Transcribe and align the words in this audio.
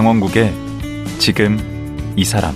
강원국의 0.00 0.50
지금 1.18 1.58
이 2.16 2.24
사람 2.24 2.54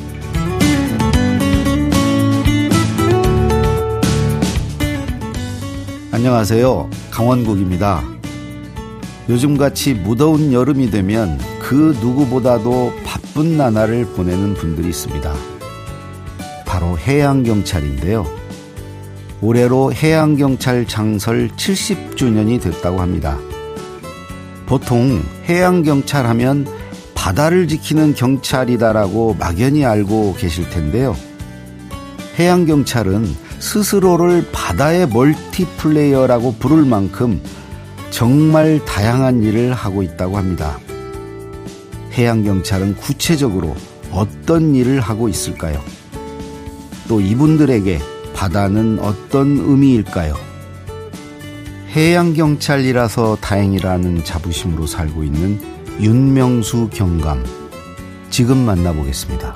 안녕하세요. 6.11 6.89
강원국입니다. 7.11 8.03
요즘같이 9.29 9.93
무더운 9.93 10.55
여름이 10.55 10.91
되면 10.91 11.39
그 11.61 11.95
누구보다도 12.01 12.95
바쁜 13.05 13.59
나날을 13.59 14.07
보내는 14.07 14.55
분들이 14.55 14.89
있습니다. 14.89 15.35
바로 16.65 16.99
해양경찰인데요. 16.99 18.27
올해로 19.43 19.93
해양경찰 19.93 20.87
장설 20.87 21.49
70주년이 21.49 22.63
됐다고 22.63 23.03
합니다. 23.03 23.37
보통 24.65 25.23
해양경찰 25.47 26.27
하면 26.27 26.84
바다를 27.25 27.69
지키는 27.69 28.15
경찰이다라고 28.15 29.37
막연히 29.39 29.87
알고 29.87 30.35
계실 30.35 30.69
텐데요. 30.69 31.17
해양경찰은 32.39 33.25
스스로를 33.61 34.47
바다의 34.53 35.09
멀티플레이어라고 35.09 36.57
부를 36.59 36.85
만큼 36.85 37.41
정말 38.11 38.85
다양한 38.85 39.43
일을 39.43 39.73
하고 39.73 40.03
있다고 40.03 40.37
합니다. 40.37 40.79
해양경찰은 42.13 42.97
구체적으로 42.97 43.75
어떤 44.11 44.75
일을 44.75 45.01
하고 45.01 45.27
있을까요? 45.31 45.83
또 47.09 47.23
이분들에게 47.23 48.01
바다는 48.35 48.99
어떤 48.99 49.57
의미일까요? 49.61 50.35
해양경찰이라서 51.89 53.39
다행이라는 53.41 54.25
자부심으로 54.25 54.87
살고 54.87 55.25
있는 55.25 55.74
윤명수 56.01 56.91
경감. 56.93 57.45
지금 58.29 58.59
만나보겠습니다. 58.59 59.55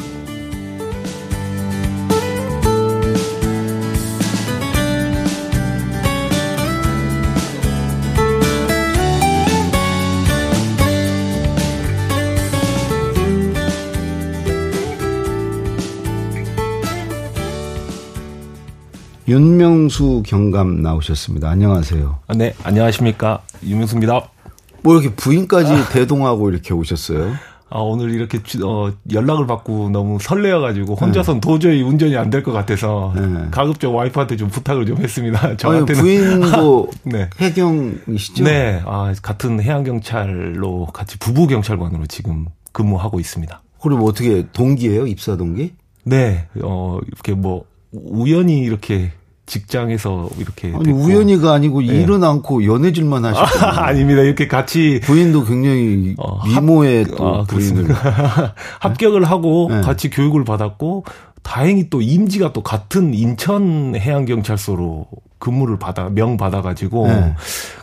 윤명수 19.27 20.23
경감 20.25 20.83
나오셨습니다. 20.83 21.51
안녕하세요. 21.51 22.21
아, 22.29 22.35
네, 22.35 22.55
안녕하십니까. 22.63 23.43
윤명수입니다. 23.63 24.38
뭐 24.83 24.95
이렇게 24.95 25.15
부인까지 25.15 25.73
아. 25.73 25.89
대동하고 25.93 26.51
이렇게 26.51 26.75
오셨어요? 26.75 27.33
아, 27.71 27.81
오늘 27.81 28.11
이렇게 28.13 28.41
어, 28.65 28.91
연락을 29.13 29.47
받고 29.47 29.91
너무 29.91 30.19
설레어가지고 30.21 30.95
혼자선 30.95 31.35
네. 31.37 31.41
도저히 31.43 31.83
운전이 31.83 32.17
안 32.17 32.31
될 32.31 32.43
것 32.43 32.53
같아서 32.53 33.13
네. 33.15 33.49
가급적 33.51 33.95
와이프한테 33.95 34.37
좀 34.37 34.49
부탁을 34.49 34.87
좀 34.87 34.97
했습니다. 34.97 35.55
저한테는 35.59 36.01
아니, 36.01 36.19
부인도 36.19 36.89
네. 37.05 37.29
해경이시죠? 37.39 38.45
네, 38.45 38.81
아, 38.87 39.13
같은 39.21 39.61
해양경찰로 39.63 40.87
같이 40.95 41.19
부부경찰관으로 41.19 42.07
지금 42.07 42.47
근무하고 42.73 43.21
있습니다. 43.21 43.61
그럼 43.83 44.03
어떻게 44.03 44.47
동기예요? 44.53 45.07
입사 45.07 45.37
동기? 45.37 45.75
네, 46.05 46.47
어, 46.63 46.99
이렇게 47.07 47.35
뭐 47.35 47.67
우연히 47.93 48.61
이렇게 48.61 49.13
직장에서 49.49 50.29
이렇게 50.39 50.73
아니, 50.75 50.91
우연히가 50.91 51.53
아니고 51.53 51.81
네. 51.81 51.87
일은 51.87 52.23
않고 52.23 52.65
연애질만 52.65 53.25
하셨죠. 53.25 53.67
아, 53.67 53.93
닙니다 53.93 54.23
이렇게 54.23 54.47
같이 54.47 55.01
부인도 55.03 55.45
굉장히 55.45 56.15
어, 56.19 56.47
미모의 56.47 57.05
합, 57.05 57.17
또 57.17 57.27
아, 57.27 57.43
부인을 57.45 57.89
합격을 58.81 59.25
하고 59.25 59.69
네. 59.71 59.81
같이 59.81 60.11
교육을 60.11 60.45
받았고 60.45 61.05
다행히 61.43 61.89
또 61.89 62.03
임지가 62.03 62.53
또 62.53 62.63
같은 62.63 63.15
인천 63.15 63.95
해양 63.97 64.25
경찰서로 64.27 65.07
근무를 65.39 65.79
받아 65.79 66.11
명 66.11 66.37
받아 66.37 66.63
가지고 66.63 67.09
네. 67.09 67.35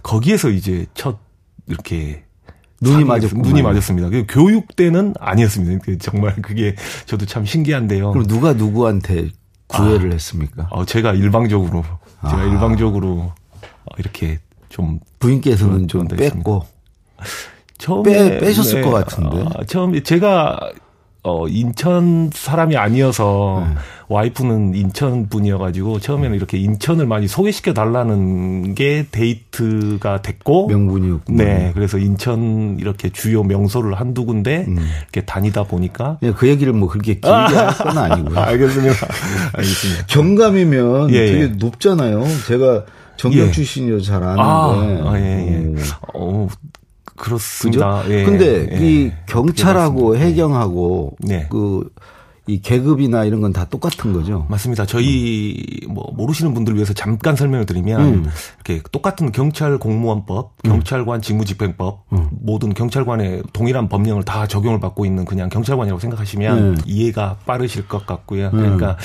거기에서 0.03 0.49
이제 0.49 0.85
첫 0.93 1.17
이렇게 1.67 2.23
눈이 2.81 3.05
맞았고 3.05 3.39
눈이 3.39 3.61
맞았습니다. 3.61 4.09
그 4.09 4.25
교육 4.27 4.75
때는 4.75 5.15
아니었습니다. 5.19 5.83
그 5.83 5.97
정말 5.97 6.35
그게 6.41 6.75
저도 7.05 7.25
참 7.25 7.45
신기한데요. 7.45 8.11
그럼 8.11 8.27
누가 8.27 8.53
누구한테 8.53 9.29
구애를 9.67 10.11
아, 10.11 10.13
했습니까? 10.13 10.67
어, 10.71 10.85
제가 10.85 11.13
일방적으로 11.13 11.83
제가 12.29 12.41
아. 12.41 12.43
일방적으로 12.43 13.33
이렇게 13.97 14.39
좀 14.69 14.99
부인께서는 15.19 15.87
좀 15.87 16.07
뺐고 16.07 16.65
처음에 17.77 18.11
빼, 18.11 18.37
빼셨을 18.39 18.81
네, 18.81 18.89
것 18.89 18.91
같은데 18.91 19.45
아, 19.55 19.63
처음에 19.63 20.01
제가 20.01 20.71
어, 21.25 21.47
인천 21.47 22.30
사람이 22.31 22.78
아니어서 22.78 23.66
네. 23.68 23.75
와이프는 24.09 24.75
인천 24.75 25.28
분이어가지고 25.28 26.00
처음에는 26.00 26.36
이렇게 26.38 26.59
인천을 26.59 27.08
많이 27.08 27.28
소개시켜 27.28 27.74
달라는 27.74 28.75
게 28.75 29.08
데이트가 29.09 30.22
됐고 30.22 30.68
명분이었고 30.68 31.34
네 31.34 31.72
그래서 31.74 31.97
인천 31.97 32.78
이렇게 32.80 33.09
주요 33.09 33.41
명소를 33.44 33.96
한두 33.96 34.25
군데 34.25 34.66
음. 34.68 34.78
이렇게 35.02 35.22
다니다 35.25 35.63
보니까 35.63 36.19
예, 36.22 36.31
그 36.31 36.47
얘기를 36.47 36.72
뭐 36.74 36.88
그렇게 36.88 37.16
길게 37.16 37.28
할 37.28 37.74
건 37.75 37.97
아니고요. 37.97 38.38
알겠습니다. 38.46 39.07
알겠습니다. 39.53 40.06
경감이면 40.06 41.09
예, 41.09 41.25
되게 41.25 41.42
예. 41.42 41.47
높잖아요. 41.47 42.24
제가 42.47 42.84
정경 43.18 43.47
예. 43.47 43.52
출신이라 43.52 44.00
잘 44.02 44.22
아는데. 44.22 44.42
아, 44.42 45.12
아, 45.12 45.19
예, 45.19 45.74
예. 45.75 45.84
어, 46.13 46.47
그렇습니다. 47.17 48.03
그죠? 48.03 48.13
예, 48.13 48.23
근데 48.23 48.67
예, 48.71 48.77
이 48.79 49.11
경찰하고 49.25 50.17
해경하고 50.17 51.15
네. 51.21 51.47
그이 51.49 52.61
계급이나 52.61 53.23
이런 53.23 53.41
건 53.41 53.53
다 53.53 53.65
똑같은 53.65 54.11
거죠. 54.13 54.45
맞습니다. 54.49 54.85
저희 54.85 55.63
뭐 55.87 56.11
모르시는 56.15 56.53
분들을 56.53 56.75
위해서 56.75 56.93
잠깐 56.93 57.35
설명을 57.35 57.65
드리면 57.65 58.01
음. 58.01 58.25
이렇게 58.55 58.83
똑같은 58.91 59.31
경찰 59.31 59.77
공무원법, 59.77 60.53
음. 60.65 60.69
경찰관 60.69 61.21
직무집행법 61.21 62.03
음. 62.13 62.27
모든 62.31 62.73
경찰관의 62.73 63.43
동일한 63.53 63.87
법령을 63.87 64.23
다 64.23 64.45
적용을 64.45 64.79
받고 64.79 65.05
있는 65.05 65.23
그냥 65.25 65.47
경찰관이라고 65.49 65.99
생각하시면 65.99 66.57
음. 66.57 66.77
이해가 66.85 67.37
빠르실 67.45 67.87
것 67.87 68.05
같고요. 68.05 68.47
음. 68.47 68.51
그러니까 68.51 68.97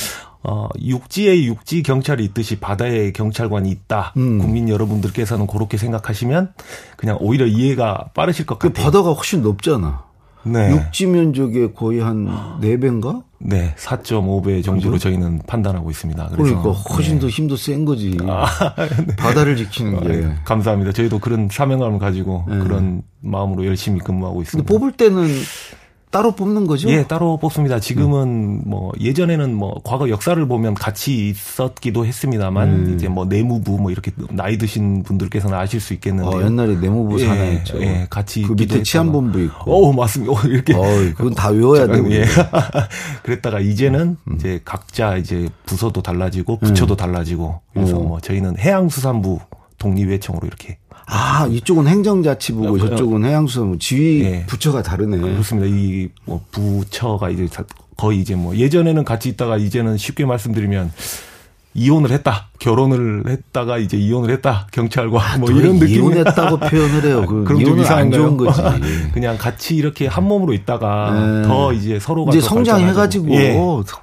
어, 0.43 0.69
육지에 0.81 1.45
육지 1.45 1.83
경찰이 1.83 2.25
있듯이 2.25 2.59
바다에 2.59 3.12
경찰관이 3.12 3.71
있다. 3.71 4.15
음. 4.17 4.39
국민 4.39 4.69
여러분들께서는 4.69 5.47
그렇게 5.47 5.77
생각하시면 5.77 6.53
그냥 6.97 7.19
오히려 7.21 7.47
이해가 7.47 8.09
빠르실 8.15 8.47
것 8.47 8.59
그 8.59 8.69
같아요. 8.69 8.84
바다가 8.84 9.12
훨씬 9.12 9.43
높잖아. 9.43 10.05
네. 10.43 10.71
육지 10.71 11.05
면적의 11.06 11.75
거의 11.75 12.01
한 12.01 12.27
4배인가? 12.62 13.23
네, 13.43 13.75
4.5배 13.77 14.65
정도로 14.65 14.97
저희는 14.99 15.43
판단하고 15.47 15.91
있습니다. 15.91 16.28
그래서 16.33 16.59
그러니까 16.61 16.71
훨씬 16.95 17.15
네. 17.17 17.21
더 17.21 17.28
힘도 17.28 17.57
센 17.57 17.84
거지. 17.84 18.17
아, 18.27 18.47
네. 19.07 19.17
바다를 19.17 19.57
지키는 19.57 20.01
게. 20.01 20.09
네, 20.09 20.34
감사합니다. 20.45 20.93
저희도 20.93 21.19
그런 21.19 21.49
사명감을 21.51 21.99
가지고 21.99 22.45
네. 22.49 22.59
그런 22.59 23.03
마음으로 23.21 23.67
열심히 23.67 24.01
근무하고 24.01 24.41
있습니다. 24.41 24.67
뽑을 24.67 24.93
때는 24.93 25.27
따로 26.10 26.32
뽑는 26.32 26.66
거죠? 26.66 26.91
예, 26.91 27.04
따로 27.04 27.37
뽑습니다. 27.37 27.78
지금은 27.78 28.28
음. 28.28 28.62
뭐 28.66 28.93
예전에는 29.00 29.54
뭐 29.54 29.81
과거 29.84 30.09
역사를 30.09 30.44
보면 30.47 30.75
같이 30.75 31.28
있었기도 31.28 32.04
했습니다만 32.04 32.68
음. 32.68 32.95
이제 32.95 33.09
뭐 33.09 33.27
내무부 33.27 33.78
뭐 33.78 33.92
이렇게 33.92 34.10
나이 34.30 34.59
드신 34.59 35.04
분들께서는 35.04 35.57
아실 35.57 35.78
수 35.80 35.95
있겠는데 35.95 36.36
어, 36.36 36.42
옛날에 36.42 36.77
내무부 36.77 37.18
산하였죠. 37.18 37.80
예, 37.80 37.86
예, 37.86 38.07
같이 38.10 38.42
그 38.42 38.54
밑에 38.54 38.83
치안본부 38.83 39.41
있고. 39.45 39.89
어, 39.89 39.92
맞습니다. 39.92 40.33
어, 40.33 40.41
이렇게 40.47 40.74
어, 40.74 40.83
그건 41.16 41.34
다 41.34 41.51
외워야 41.51 41.86
되고. 41.86 42.10
예. 42.13 42.24
그랬다가 43.22 43.60
이제는 43.60 44.16
음. 44.24 44.34
이제 44.34 44.60
각자 44.65 45.16
이제 45.16 45.48
부서도 45.65 46.03
달라지고 46.03 46.59
부처도 46.59 46.95
음. 46.95 46.97
달라지고 46.97 47.60
그래서 47.72 47.98
어. 47.98 48.03
뭐 48.03 48.21
저희는 48.21 48.59
해양수산부 48.59 49.39
독립외청으로 49.78 50.47
이렇게 50.47 50.78
아, 51.12 51.47
이쪽은 51.51 51.89
행정자치부고 51.89 52.74
어, 52.74 52.78
저쪽은 52.78 53.24
해양수산부 53.24 53.78
지휘 53.78 54.22
네. 54.22 54.47
부처가 54.47 54.83
다르네. 54.83 55.18
그렇습니다. 55.18 55.66
이 55.68 56.09
뭐 56.24 56.45
부처가 56.53 57.30
이제 57.30 57.48
거의 57.97 58.21
이제 58.21 58.34
뭐 58.36 58.57
예전에는 58.57 59.04
같이 59.04 59.28
있다가 59.28 59.57
이제는 59.57 59.97
쉽게 59.97 60.24
말씀드리면 60.24 60.92
이혼을 61.80 62.10
했다. 62.10 62.48
결혼을 62.59 63.24
했다가 63.27 63.78
이제 63.78 63.97
이혼을 63.97 64.30
했다. 64.30 64.66
경찰과 64.71 65.18
아, 65.22 65.38
뭐 65.38 65.50
이런 65.50 65.78
느낌. 65.78 65.97
이혼했다고 65.97 66.59
표현을 66.59 67.04
해요. 67.04 67.24
그 67.27 67.44
그럼 67.48 67.65
좀 67.65 67.78
이상한 67.80 68.12
좋은 68.12 68.36
거지. 68.36 68.60
그냥 69.15 69.38
같이 69.38 69.77
이렇게 69.77 70.06
한 70.06 70.24
몸으로 70.24 70.53
있다가 70.53 71.10
네. 71.12 71.42
더 71.42 71.72
이제 71.72 71.98
서로가 71.98 72.30
이제 72.30 72.41
성장해가지고 72.42 73.34
예. 73.34 73.56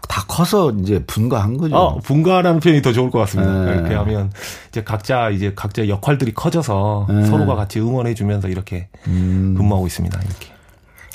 다 0.09 0.23
커서 0.27 0.71
이제 0.81 1.03
분가한 1.05 1.57
거죠. 1.57 1.75
어, 1.75 1.99
분가라는 1.99 2.61
표현이 2.61 2.81
더 2.81 2.91
좋을 2.91 3.11
것 3.11 3.19
같습니다. 3.19 3.65
네. 3.65 3.73
이렇게 3.73 3.93
하면 3.93 4.31
이제 4.69 4.83
각자 4.83 5.29
이제 5.29 5.53
각자 5.55 5.87
역할들이 5.87 6.33
커져서 6.33 7.05
네. 7.09 7.25
서로가 7.27 7.53
같이 7.53 7.79
응원해주면서 7.79 8.47
이렇게 8.47 8.87
음. 9.05 9.53
근무하고 9.55 9.85
있습니다. 9.85 10.19
이렇게 10.19 10.47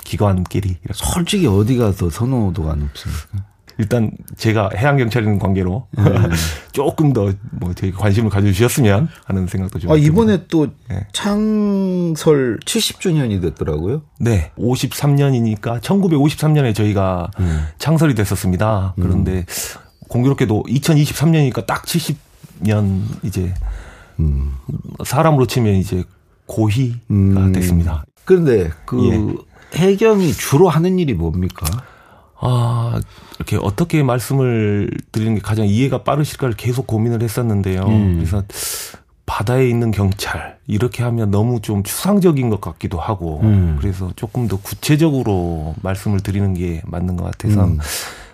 기관끼리 0.04 0.76
이렇게. 0.84 1.04
솔직히 1.04 1.48
어디가 1.48 1.90
더 1.92 2.08
선호도가 2.08 2.76
높습니까? 2.76 3.52
일단 3.82 4.12
제가 4.36 4.70
해양 4.76 4.96
경찰인 4.96 5.40
관계로 5.40 5.88
네. 5.90 6.04
조금 6.70 7.12
더뭐 7.12 7.74
되게 7.74 7.90
관심을 7.90 8.30
가져주셨으면 8.30 9.08
하는 9.24 9.46
생각도 9.48 9.80
좀. 9.80 9.90
아, 9.90 9.96
이번에 9.96 10.44
또 10.46 10.68
네. 10.88 11.04
창설 11.12 12.60
70주년이 12.64 13.42
됐더라고요. 13.42 14.02
네. 14.20 14.52
53년이니까 14.56 15.80
1953년에 15.80 16.76
저희가 16.76 17.32
음. 17.40 17.66
창설이 17.78 18.14
됐었습니다. 18.14 18.94
그런데 18.94 19.38
음. 19.38 19.44
공교롭게도 20.08 20.62
2023년이니까 20.68 21.66
딱 21.66 21.82
70년 21.82 23.02
이제 23.24 23.52
음. 24.20 24.52
사람으로 25.04 25.46
치면 25.46 25.74
이제 25.74 26.04
고희가 26.46 27.00
음. 27.10 27.52
됐습니다. 27.52 28.04
그런데 28.24 28.70
그 28.86 29.44
예. 29.74 29.78
해경이 29.80 30.34
주로 30.34 30.68
하는 30.68 31.00
일이 31.00 31.14
뭡니까? 31.14 31.66
아, 32.42 33.00
이렇게 33.36 33.56
어떻게 33.56 34.02
말씀을 34.02 34.90
드리는 35.12 35.36
게 35.36 35.40
가장 35.40 35.66
이해가 35.66 36.02
빠르실까를 36.02 36.56
계속 36.56 36.86
고민을 36.86 37.22
했었는데요. 37.22 37.82
음. 37.84 38.16
그래서 38.16 38.42
바다에 39.26 39.68
있는 39.68 39.92
경찰 39.92 40.58
이렇게 40.66 41.04
하면 41.04 41.30
너무 41.30 41.60
좀 41.60 41.84
추상적인 41.84 42.50
것 42.50 42.60
같기도 42.60 42.98
하고 42.98 43.40
음. 43.44 43.76
그래서 43.80 44.12
조금 44.16 44.48
더 44.48 44.56
구체적으로 44.56 45.74
말씀을 45.82 46.20
드리는 46.20 46.52
게 46.52 46.82
맞는 46.84 47.16
것 47.16 47.24
같아서 47.24 47.64
음. 47.64 47.78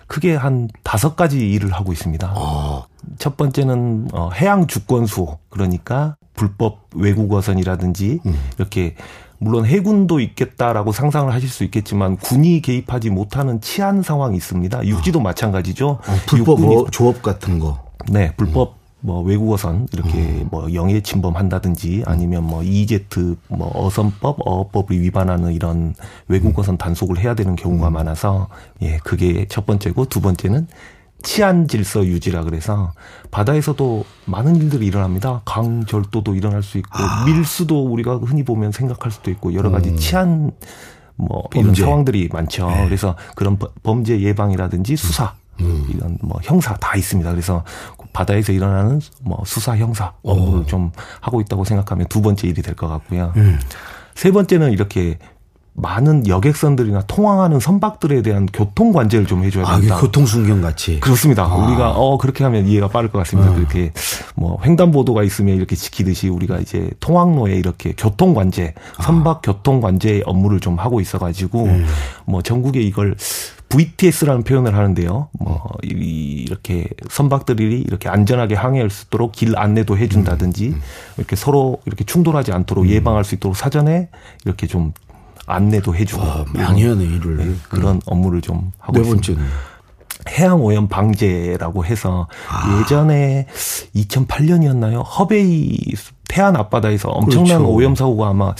크게 0.07 0.35
한 0.35 0.67
다섯 0.83 1.15
가지 1.15 1.51
일을 1.51 1.71
하고 1.71 1.93
있습니다. 1.93 2.33
어. 2.35 2.85
첫 3.19 3.37
번째는 3.37 4.09
어, 4.11 4.31
해양 4.33 4.65
주권 4.65 5.05
수호 5.05 5.37
그러니까 5.49 6.15
불법 6.33 6.87
외국 6.95 7.31
어선이라든지 7.31 8.21
음. 8.25 8.35
이렇게 8.57 8.95
물론 9.39 9.65
해군도 9.65 10.19
있겠다라고 10.19 10.91
상상을 10.91 11.33
하실 11.33 11.49
수 11.49 11.63
있겠지만 11.63 12.17
군이 12.17 12.61
개입하지 12.61 13.09
못하는 13.09 13.61
치안 13.61 14.01
상황이 14.03 14.35
있습니다. 14.37 14.85
육지도 14.85 15.19
어. 15.19 15.21
마찬가지죠. 15.21 15.89
어, 15.89 15.99
불법 16.27 16.61
뭐 16.61 16.85
조업 16.91 17.21
같은 17.21 17.59
거. 17.59 17.79
네, 18.09 18.33
불법 18.35 18.73
음. 18.73 18.79
뭐 19.01 19.21
외국어선 19.21 19.87
이렇게 19.93 20.17
음. 20.19 20.47
뭐 20.51 20.73
영해 20.73 21.01
침범한다든지 21.01 22.03
아니면 22.05 22.43
뭐 22.43 22.63
EZ 22.63 23.37
뭐 23.47 23.71
어선법 23.73 24.45
어업법을 24.45 24.99
위반하는 24.99 25.53
이런 25.53 25.95
외국어선 26.27 26.77
단속을 26.77 27.17
해야 27.19 27.33
되는 27.33 27.55
경우가 27.55 27.87
음. 27.87 27.93
많아서 27.93 28.49
예 28.81 28.97
그게 29.03 29.45
첫 29.47 29.65
번째고 29.65 30.05
두 30.05 30.19
번째는 30.19 30.67
치안 31.21 31.67
질서 31.67 32.05
유지라 32.05 32.43
그래서 32.43 32.91
바다에서도 33.31 34.05
많은 34.25 34.55
일들이 34.55 34.85
일어납니다. 34.85 35.41
강절도도 35.45 36.35
일어날 36.35 36.63
수 36.63 36.77
있고 36.77 36.89
아. 36.97 37.25
밀수도 37.25 37.85
우리가 37.85 38.17
흔히 38.17 38.43
보면 38.43 38.71
생각할 38.71 39.11
수도 39.11 39.29
있고 39.31 39.53
여러 39.53 39.69
가지 39.71 39.89
음. 39.89 39.97
치안 39.97 40.51
뭐 41.15 41.43
범죄. 41.51 41.59
이런 41.59 41.75
상황들이 41.75 42.29
많죠. 42.31 42.69
네. 42.69 42.85
그래서 42.85 43.15
그런 43.35 43.57
범죄 43.83 44.19
예방이라든지 44.19 44.95
수사 44.95 45.33
음. 45.59 45.85
이런 45.89 46.17
뭐 46.21 46.39
형사 46.43 46.73
다 46.75 46.95
있습니다. 46.95 47.29
그래서 47.31 47.63
바다에서 48.13 48.53
일어나는 48.53 49.01
뭐 49.21 49.43
수사 49.45 49.75
형사 49.77 50.13
업무를 50.23 50.61
오. 50.61 50.65
좀 50.65 50.91
하고 51.19 51.41
있다고 51.41 51.65
생각하면 51.65 52.07
두 52.07 52.21
번째 52.21 52.47
일이 52.47 52.61
될 52.61 52.75
것 52.75 52.87
같고요. 52.87 53.33
음. 53.35 53.59
세 54.15 54.31
번째는 54.31 54.71
이렇게 54.71 55.17
많은 55.81 56.27
여객선들이나 56.27 57.03
통항하는 57.07 57.59
선박들에 57.59 58.21
대한 58.21 58.47
교통 58.51 58.91
관제를 58.91 59.25
좀 59.25 59.43
해줘야 59.43 59.65
된다. 59.79 59.95
아, 59.95 59.99
교통 59.99 60.25
순경 60.25 60.61
같이. 60.61 60.99
그렇습니다. 60.99 61.43
아. 61.43 61.55
우리가 61.55 61.91
어 61.91 62.17
그렇게 62.17 62.43
하면 62.43 62.67
이해가 62.67 62.89
빠를 62.89 63.09
것 63.09 63.17
같습니다. 63.19 63.51
음. 63.51 63.55
그렇게 63.55 63.91
뭐 64.35 64.59
횡단보도가 64.63 65.23
있으면 65.23 65.55
이렇게 65.55 65.75
지키듯이 65.75 66.29
우리가 66.29 66.59
이제 66.59 66.89
통항로에 66.99 67.53
이렇게 67.55 67.93
교통 67.97 68.33
관제, 68.33 68.73
아. 68.97 69.03
선박 69.03 69.41
교통 69.43 69.81
관제 69.81 70.23
업무를 70.25 70.59
좀 70.59 70.77
하고 70.77 70.99
있어가지고 71.01 71.63
음. 71.63 71.85
뭐 72.25 72.41
전국에 72.41 72.81
이걸 72.81 73.15
VTS라는 73.69 74.43
표현을 74.43 74.75
하는데요. 74.75 75.29
뭐 75.39 75.63
이렇게 75.83 76.87
선박들이 77.09 77.81
이렇게 77.81 78.09
안전하게 78.09 78.55
항해할 78.55 78.89
수 78.89 79.05
있도록 79.05 79.31
길 79.31 79.57
안내도 79.57 79.97
해준다든지 79.97 80.69
음. 80.69 80.81
이렇게 81.17 81.35
서로 81.35 81.79
이렇게 81.85 82.03
충돌하지 82.03 82.51
않도록 82.51 82.85
음. 82.85 82.89
예방할 82.89 83.23
수 83.23 83.35
있도록 83.35 83.55
사전에 83.55 84.09
이렇게 84.43 84.65
좀 84.65 84.91
안내도 85.49 85.95
해주고 85.95 86.21
아, 86.21 86.45
많이 86.53 86.85
하네 86.85 87.03
일을 87.03 87.37
네, 87.37 87.55
그런 87.69 87.95
음. 87.95 88.01
업무를 88.05 88.41
좀 88.41 88.71
하고 88.77 88.93
네 88.93 89.09
있습니다. 89.09 89.43
해양 90.29 90.61
오염 90.61 90.87
방제라고 90.87 91.85
해서 91.85 92.27
아. 92.49 92.79
예전에 92.79 93.47
2008년이었나요? 93.95 95.03
허베이 95.03 95.77
태안 96.27 96.55
앞바다에서 96.55 97.09
엄청난 97.09 97.59
그렇죠. 97.59 97.73
오염 97.73 97.95
사고가 97.95 98.29
아마 98.29 98.53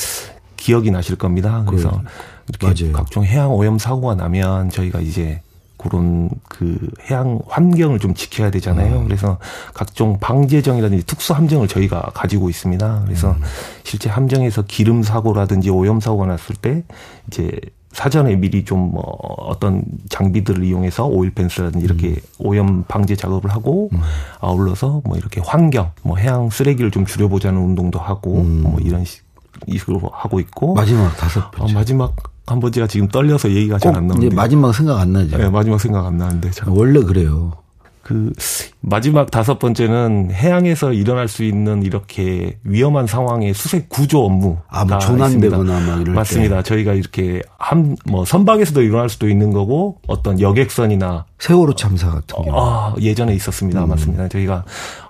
기억이 0.58 0.90
나실 0.92 1.16
겁니다. 1.16 1.64
그래서 1.68 2.02
이렇게 2.48 2.68
맞아요. 2.86 2.94
각종 2.94 3.24
해양 3.24 3.54
오염 3.54 3.78
사고가 3.78 4.16
나면 4.16 4.70
저희가 4.70 5.00
이제 5.00 5.42
그런 5.80 6.30
그 6.48 6.78
해양 7.10 7.40
환경을 7.48 7.98
좀 8.00 8.14
지켜야 8.14 8.52
되잖아요. 8.52 9.00
음. 9.00 9.06
그래서 9.06 9.40
각종 9.74 10.20
방제정이라든지 10.20 11.06
특수 11.06 11.34
함정을 11.34 11.68
저희가 11.68 12.12
가지고 12.14 12.50
있습니다. 12.50 13.04
그래서 13.06 13.32
음. 13.32 13.42
실제 13.84 14.10
함정에서 14.10 14.64
기름 14.64 15.02
사고라든지 15.02 15.70
오염 15.72 16.00
사고가 16.00 16.28
났을 16.28 16.56
때 16.56 16.84
이제 17.28 17.60
사전에 17.92 18.36
미리 18.36 18.64
좀 18.66 18.90
뭐 18.92 19.04
어떤 19.40 19.84
장비들을 20.10 20.64
이용해서 20.64 21.06
오일 21.06 21.32
펜스라든지 21.32 21.84
이렇게 21.86 22.10
음. 22.10 22.16
오염 22.40 22.84
방제 22.88 23.16
작업을 23.16 23.52
하고 23.52 23.90
음. 23.94 24.02
아울러서 24.40 25.02
뭐 25.06 25.18
이렇게 25.18 25.42
환경, 25.44 25.92
뭐 26.02 26.18
해양 26.18 26.50
쓰레기를 26.50 26.92
좀 26.92 27.06
줄여보자는 27.06 27.60
운동도 27.60 28.00
하고 28.00 28.42
음. 28.42 28.62
뭐 28.64 28.78
이런 28.80 29.06
식으로 29.06 30.10
하고 30.12 30.40
있고 30.40 30.74
마지막 30.74 31.16
다섯 31.18 31.52
번째 31.52 31.74
어, 31.74 31.76
마지막 31.76 32.16
한 32.52 32.60
번째가 32.60 32.88
지금 32.88 33.08
떨려서 33.08 33.50
얘기가 33.52 33.78
잘 33.80 33.96
안 33.96 34.08
나오는데 34.08 34.36
마지막 34.36 34.74
생각 34.74 35.00
안 35.00 35.14
나죠. 35.14 35.38
네, 35.38 35.50
마지막 35.50 35.80
생각 35.80 36.06
안 36.06 36.18
나는데 36.18 36.52
참. 36.52 36.76
원래 36.76 37.02
그래요. 37.02 37.54
그 38.02 38.34
마지막 38.82 39.30
다섯 39.30 39.60
번째는 39.60 40.32
해양에서 40.32 40.94
일어날 40.94 41.28
수 41.28 41.44
있는 41.44 41.84
이렇게 41.84 42.58
위험한 42.64 43.06
상황의 43.06 43.54
수색 43.54 43.88
구조 43.88 44.26
업무. 44.26 44.58
아, 44.68 44.84
뭐 44.84 44.98
조난되거나 44.98 45.80
막 45.82 46.02
이럴 46.02 46.16
맞습니다. 46.16 46.58
때. 46.58 46.64
저희가 46.64 46.94
이렇게 46.94 47.44
한 47.60 47.96
뭐 48.06 48.26
선박에서도 48.26 48.82
일어날 48.82 49.10
수도 49.10 49.30
있는 49.30 49.52
거고 49.54 49.98
어떤 50.08 50.40
여객선이나 50.40 51.26
세월호 51.38 51.76
참사 51.76 52.10
같은 52.10 52.46
경우. 52.46 52.52
아, 52.58 52.96
예전에 53.00 53.36
있었습니다. 53.36 53.84
음. 53.84 53.90
맞습니다. 53.90 54.28
저희가 54.28 54.64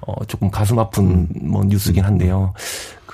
어 0.05 0.25
조금 0.25 0.51
가슴 0.51 0.77
아픈 0.79 1.05
음. 1.05 1.27
뭐 1.43 1.63
뉴스긴 1.63 2.03
한데요. 2.03 2.53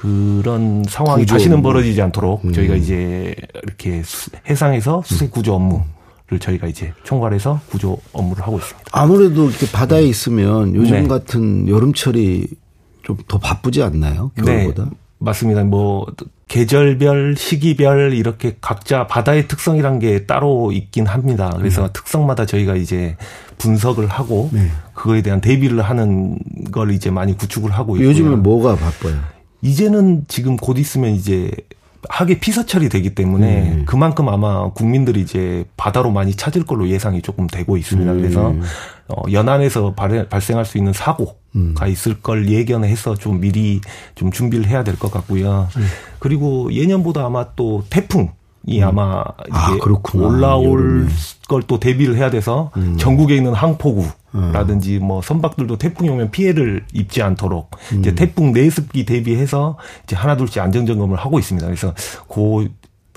그런 0.05 0.83
상황이 0.87 1.25
다시는 1.25 1.61
벌어지지 1.61 2.01
않도록 2.01 2.45
음. 2.45 2.53
저희가 2.53 2.75
이제 2.75 3.35
이렇게 3.63 4.03
해상에서 4.47 5.01
수색 5.05 5.31
구조 5.31 5.55
업무 5.55 5.83
를 6.27 6.39
저희가 6.39 6.65
이제 6.65 6.91
총괄해서 7.03 7.61
구조 7.69 7.99
업무를 8.11 8.41
하고 8.43 8.57
있습니다. 8.57 8.89
아무래도 8.91 9.47
이렇게 9.47 9.67
바다에 9.71 10.01
있으면 10.05 10.73
요즘 10.73 11.03
네. 11.03 11.07
같은 11.07 11.67
여름철이 11.69 12.47
좀 13.03 13.17
더 13.27 13.37
바쁘지 13.37 13.83
않나요? 13.83 14.31
겨울보다? 14.35 14.85
네. 14.85 14.89
맞습니다. 15.19 15.63
뭐 15.63 16.07
계절별, 16.47 17.35
시기별 17.37 18.13
이렇게 18.13 18.55
각자 18.59 19.05
바다의 19.05 19.47
특성이란 19.47 19.99
게 19.99 20.25
따로 20.25 20.71
있긴 20.71 21.05
합니다. 21.05 21.51
그래서 21.57 21.83
네. 21.83 21.89
특성마다 21.93 22.47
저희가 22.47 22.75
이제 22.75 23.15
분석을 23.59 24.07
하고 24.07 24.49
네. 24.51 24.67
그거에 24.95 25.21
대한 25.21 25.41
대비를 25.41 25.81
하는 25.83 26.39
걸 26.71 26.89
이제 26.91 27.11
많이 27.11 27.37
구축을 27.37 27.69
하고 27.69 27.97
있고요. 27.97 28.09
요즘은 28.09 28.41
뭐가 28.41 28.75
바빠요? 28.75 29.34
이제는 29.65 30.25
지금 30.27 30.57
곧 30.57 30.77
있으면 30.77 31.11
이제 31.11 31.51
하계 32.07 32.39
피서철이 32.39 32.89
되기 32.89 33.15
때문에 33.15 33.71
음. 33.71 33.85
그만큼 33.87 34.29
아마 34.29 34.69
국민들이 34.69 35.21
이제 35.21 35.65
바다로 35.75 36.11
많이 36.11 36.35
찾을 36.35 36.63
걸로 36.63 36.87
예상이 36.87 37.23
조금 37.23 37.47
되고 37.47 37.77
있습니다. 37.77 38.11
음. 38.11 38.17
그래서 38.21 38.53
어, 39.07 39.23
연안에서 39.31 39.95
발, 39.95 40.29
발생할 40.29 40.65
수 40.65 40.77
있는 40.77 40.93
사고가 40.93 41.33
음. 41.55 41.73
있을 41.87 42.21
걸 42.21 42.47
예견해서 42.47 43.15
좀 43.15 43.39
미리 43.41 43.81
좀 44.13 44.31
준비를 44.31 44.67
해야 44.67 44.83
될 44.83 44.97
것 44.97 45.11
같고요. 45.11 45.67
음. 45.77 45.85
그리고 46.19 46.71
예년보다 46.71 47.25
아마 47.25 47.47
또 47.55 47.83
태풍 47.89 48.29
이 48.67 48.81
음. 48.81 48.87
아마 48.87 49.23
아, 49.51 49.77
올라올 50.13 51.07
걸 51.47 51.61
또 51.67 51.79
대비를 51.79 52.15
해야 52.17 52.29
돼서 52.29 52.71
음. 52.77 52.95
전국에 52.97 53.35
있는 53.35 53.53
항포구라든지 53.53 54.99
뭐 54.99 55.21
선박들도 55.21 55.77
태풍이 55.77 56.09
오면 56.09 56.31
피해를 56.31 56.85
입지 56.93 57.21
않도록 57.21 57.71
음. 57.93 57.99
이제 57.99 58.15
태풍 58.15 58.51
내습기 58.51 59.05
대비해서 59.05 59.77
이제 60.03 60.15
하나둘씩 60.15 60.61
안전 60.61 60.85
점검을 60.85 61.17
하고 61.17 61.39
있습니다. 61.39 61.65
그래서 61.67 61.93
그 62.27 62.69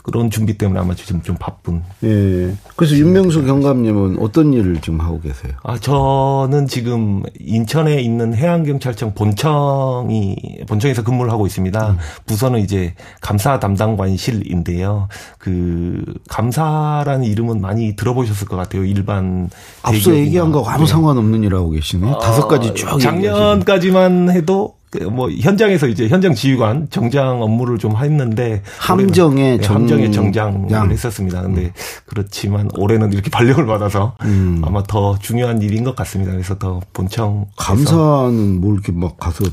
그런 0.09 0.31
준비 0.31 0.57
때문에 0.57 0.81
아마 0.81 0.95
지금 0.95 1.21
좀 1.23 1.37
바쁜. 1.39 1.83
예. 2.03 2.55
그래서 2.77 2.97
윤명수 2.97 3.45
경감님은 3.45 4.17
어떤 4.21 4.55
일을 4.55 4.81
지금 4.81 5.03
하고 5.03 5.21
계세요? 5.21 5.53
아, 5.63 5.77
저는 5.79 6.67
지금 6.67 7.23
인천에 7.39 8.01
있는 8.01 8.35
해양경찰청 8.35 9.13
본청이, 9.13 10.35
본청에서 10.67 11.05
근무를 11.05 11.31
하고 11.31 11.47
있습니다. 11.47 11.91
음. 11.91 11.99
부서는 12.25 12.61
이제 12.61 12.95
감사 13.21 13.59
담당관실인데요. 13.61 15.09
그, 15.37 16.03
감사라는 16.31 17.25
이름은 17.25 17.61
많이 17.61 17.95
들어보셨을 17.95 18.49
것 18.49 18.57
같아요. 18.57 18.87
일반. 18.87 19.51
앞서 19.83 20.15
얘기한 20.15 20.53
거 20.53 20.65
아무 20.65 20.85
네. 20.85 20.91
상관없는 20.91 21.43
일 21.43 21.55
하고 21.55 21.69
계시네. 21.69 22.11
어, 22.11 22.19
다섯 22.19 22.49
가지 22.49 22.73
쭉. 22.73 22.99
작년까지만 22.99 24.31
해도 24.31 24.73
그 24.73 24.78
뭐 25.11 25.31
현장에서 25.31 25.87
이제 25.87 26.09
현장 26.09 26.35
지휘관 26.35 26.89
정장 26.91 27.43
업무를 27.43 27.79
좀 27.79 27.97
했는데 27.97 28.63
함정의 28.79 29.61
정, 29.61 29.77
함정의 29.77 30.11
정장을 30.11 30.91
했었습니다. 30.91 31.43
근데 31.43 31.63
음. 31.63 31.73
그렇지만 32.07 32.71
올해는 32.77 33.13
이렇게 33.13 33.29
발령을 33.31 33.67
받아서 33.67 34.17
음. 34.23 34.63
아마 34.65 34.83
더 34.83 35.19
중요한 35.19 35.61
일인 35.61 35.85
것 35.85 35.95
같습니다. 35.97 36.33
그래서 36.33 36.59
더 36.59 36.81
본청 36.93 37.47
감사는 37.57 38.61
뭐 38.61 38.73
이렇게 38.73 38.93
막 38.93 39.19
가서 39.19 39.45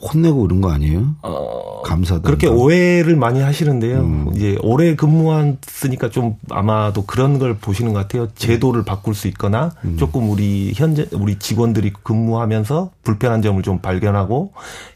혼내고 0.00 0.46
이런 0.46 0.60
거 0.60 0.70
아니에요? 0.70 1.14
어, 1.22 1.82
감사다. 1.82 2.22
그렇게 2.22 2.46
오해를 2.46 3.16
많이 3.16 3.40
하시는데요. 3.40 4.00
음. 4.00 4.30
이제 4.34 4.56
오래 4.62 4.94
근무했으니까 4.94 6.10
좀 6.10 6.36
아마도 6.50 7.04
그런 7.04 7.38
걸 7.38 7.58
보시는 7.58 7.92
것 7.92 8.00
같아요. 8.00 8.28
제도를 8.34 8.84
바꿀 8.84 9.14
수 9.14 9.26
있거나 9.28 9.72
음. 9.84 9.96
조금 9.96 10.30
우리 10.30 10.72
현재 10.74 11.08
우리 11.12 11.38
직원들이 11.38 11.92
근무하면서 12.02 12.90
불편한 13.02 13.42
점을 13.42 13.60
좀 13.62 13.80
발견하고 13.80 14.52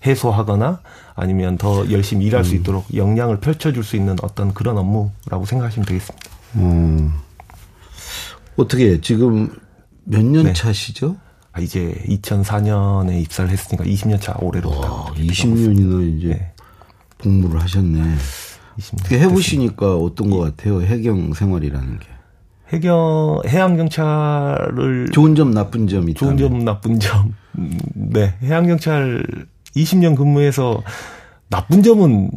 해소하거나 0.06 0.80
아니면 1.14 1.58
더 1.58 1.90
열심히 1.90 2.26
일할 2.26 2.42
음. 2.42 2.44
수 2.44 2.54
있도록 2.54 2.94
역량을 2.94 3.40
펼쳐줄 3.40 3.82
수 3.82 3.96
있는 3.96 4.16
어떤 4.22 4.54
그런 4.54 4.78
업무라고 4.78 5.44
생각하시면 5.44 5.86
되겠습니다. 5.86 6.30
음. 6.56 7.12
어떻게 8.56 9.00
지금 9.00 9.50
몇년 10.04 10.44
네. 10.44 10.52
차시죠? 10.52 11.16
아, 11.52 11.60
이제 11.60 11.94
2004년에 12.06 13.20
입사를 13.22 13.50
했으니까 13.50 13.84
20년 13.84 14.20
차 14.20 14.34
올해로. 14.40 14.70
와, 14.70 15.06
20년이나 15.14 16.18
이제 16.18 16.28
네. 16.28 16.52
복무를 17.18 17.60
하셨네. 17.60 18.00
어떻게 18.94 19.18
해보시니까 19.18 19.96
어떤 19.96 20.30
것 20.30 20.38
같아요? 20.38 20.80
해경 20.80 21.34
생활이라는 21.34 21.98
게. 21.98 22.06
해경 22.72 23.42
해양 23.46 23.76
경찰을 23.76 25.10
좋은 25.12 25.34
점 25.34 25.50
나쁜 25.52 25.86
점이 25.86 26.14
좋은 26.14 26.38
점 26.38 26.64
나쁜 26.64 26.98
점. 26.98 27.34
네, 27.92 28.34
해양 28.42 28.66
경찰 28.66 29.22
20년 29.76 30.16
근무해서 30.16 30.82
나쁜 31.50 31.82
점은 31.82 32.30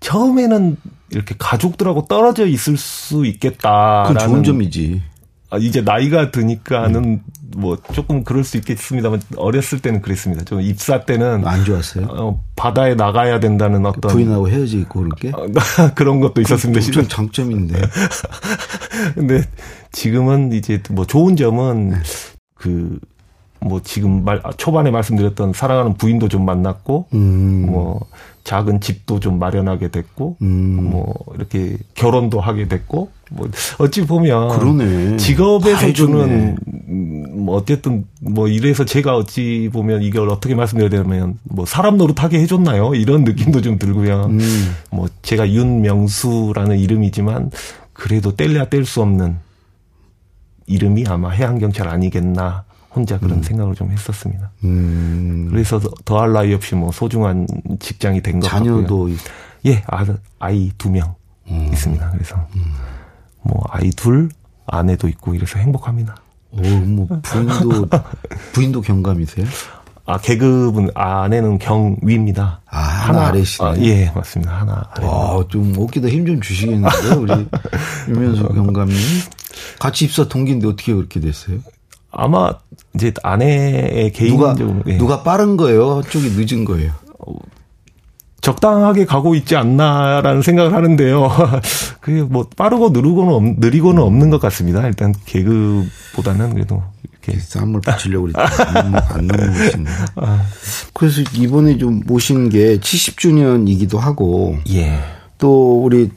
처음에는 0.00 0.76
이렇게 1.10 1.34
가족들하고 1.38 2.06
떨어져 2.06 2.46
있을 2.46 2.76
수 2.76 3.24
있겠다라는 3.24 4.12
그 4.14 4.26
좋은 4.26 4.44
점이지. 4.44 5.02
아, 5.50 5.58
이제 5.58 5.80
나이가 5.80 6.30
드니까는 6.30 7.04
음. 7.04 7.20
뭐 7.56 7.76
조금 7.92 8.22
그럴 8.22 8.44
수 8.44 8.56
있겠습니다만 8.58 9.20
어렸을 9.36 9.80
때는 9.80 10.00
그랬습니다. 10.02 10.44
좀 10.44 10.60
입사 10.60 11.04
때는 11.04 11.46
안 11.46 11.64
좋았어요. 11.64 12.06
어, 12.08 12.44
바다에 12.54 12.94
나가야 12.94 13.40
된다는 13.40 13.84
어떤 13.84 14.12
부인하고 14.12 14.48
헤어져 14.48 14.78
있고 14.78 15.00
그렇게 15.00 15.30
어, 15.30 15.46
그런 15.96 16.20
것도 16.20 16.40
있었습니다. 16.40 16.80
엄청 16.84 17.08
장점인데. 17.08 17.80
근데 19.14 19.42
지금은 19.90 20.52
이제 20.52 20.80
뭐 20.90 21.04
좋은 21.04 21.34
점은 21.34 21.90
네. 21.90 21.96
그 22.54 23.00
뭐 23.60 23.80
지금 23.82 24.24
말 24.24 24.40
초반에 24.56 24.90
말씀드렸던 24.90 25.52
사랑하는 25.52 25.94
부인도 25.94 26.28
좀 26.28 26.44
만났고 26.44 27.06
음. 27.12 27.66
뭐 27.70 28.00
작은 28.44 28.80
집도 28.80 29.20
좀 29.20 29.38
마련하게 29.38 29.88
됐고 29.88 30.36
음. 30.40 30.90
뭐 30.90 31.14
이렇게 31.34 31.76
결혼도 31.94 32.40
하게 32.40 32.68
됐고 32.68 33.10
뭐 33.30 33.48
어찌 33.78 34.06
보면 34.06 34.58
그러네. 34.58 35.16
직업에서 35.18 35.92
주는 35.92 36.56
뭐 37.44 37.56
어쨌든 37.56 38.06
뭐 38.20 38.48
이래서 38.48 38.84
제가 38.84 39.14
어찌 39.14 39.68
보면 39.72 40.02
이걸 40.02 40.30
어떻게 40.30 40.54
말씀드려야 40.54 40.90
되냐면 40.90 41.38
뭐 41.44 41.66
사람 41.66 41.98
노릇하게 41.98 42.40
해줬나요? 42.40 42.94
이런 42.94 43.24
느낌도 43.24 43.60
좀 43.60 43.78
들고요. 43.78 44.26
음. 44.30 44.74
뭐 44.90 45.06
제가 45.22 45.50
윤명수라는 45.50 46.78
이름이지만 46.78 47.50
그래도 47.92 48.34
뗄래야 48.34 48.70
뗄 48.70 48.86
수 48.86 49.02
없는 49.02 49.36
이름이 50.66 51.04
아마 51.08 51.30
해양경찰 51.30 51.88
아니겠나 51.88 52.64
혼자 52.94 53.18
그런 53.18 53.38
음. 53.38 53.42
생각을 53.42 53.74
좀 53.74 53.90
했었습니다. 53.90 54.50
음. 54.64 55.46
그래서 55.50 55.80
더할 56.04 56.32
나위 56.32 56.52
없이 56.54 56.74
뭐 56.74 56.90
소중한 56.92 57.46
직장이 57.78 58.20
된 58.20 58.40
것 58.40 58.48
같고요. 58.48 58.74
자녀도 58.76 59.10
예, 59.66 59.82
아이 60.38 60.70
두 60.78 60.90
명 60.90 61.14
있습니다. 61.48 62.10
그래서 62.10 62.36
음. 62.56 62.64
뭐 63.42 63.62
아이 63.70 63.90
둘, 63.90 64.28
아내도 64.66 65.08
있고 65.08 65.34
이래서 65.34 65.58
행복합니다. 65.58 66.16
오, 66.52 66.60
뭐 66.62 67.06
부인도 67.22 67.88
부인도 68.52 68.80
경감이세요? 68.80 69.46
아 70.06 70.18
계급은 70.18 70.90
아내는 70.94 71.58
경위입니다. 71.58 72.60
아 72.66 72.78
하나, 72.78 73.18
하나 73.20 73.28
아래시네. 73.28 73.68
아, 73.68 73.76
예 73.78 74.10
맞습니다. 74.14 74.52
하나 74.60 74.84
아래. 74.92 75.06
와좀 75.06 75.74
어깨다 75.78 76.08
힘 76.08 76.26
좀 76.26 76.40
주시겠는데요, 76.40 77.20
우리 77.20 77.32
유면수 78.08 78.48
경감님. 78.48 78.96
같이 79.78 80.06
입사 80.06 80.26
동기인데 80.26 80.66
어떻게 80.66 80.92
그렇게 80.94 81.20
됐어요? 81.20 81.58
아마 82.10 82.52
이제 82.94 83.12
아내의 83.22 84.12
개인적으로 84.12 84.54
누가, 84.54 84.90
예. 84.90 84.98
누가 84.98 85.22
빠른 85.22 85.56
거예요? 85.56 86.02
쪽이 86.08 86.30
늦은 86.30 86.64
거예요? 86.64 86.92
어, 87.18 87.34
적당하게 88.40 89.04
가고 89.04 89.34
있지 89.34 89.56
않나라는 89.56 90.42
생각을 90.42 90.72
하는데요. 90.74 91.30
그게 92.00 92.22
뭐 92.22 92.48
빠르고 92.56 92.90
느리고는 92.90 93.32
없, 93.32 93.42
느리고는 93.58 94.02
없는 94.02 94.30
것 94.30 94.40
같습니다. 94.40 94.86
일단 94.86 95.14
개그보다는 95.26 96.54
그래도 96.54 96.82
이렇게 97.02 97.38
쌈을 97.38 97.80
붙이려고 97.80 98.28
그랬더니 98.28 98.96
안 98.96 99.26
넘어오시네. 99.26 99.90
아. 100.16 100.42
그래서 100.94 101.20
이번에 101.34 101.78
좀 101.78 102.02
모신 102.06 102.48
게 102.48 102.78
70주년이기도 102.78 103.98
하고 103.98 104.56
예. 104.70 104.98
또 105.38 105.82
우리 105.84 106.10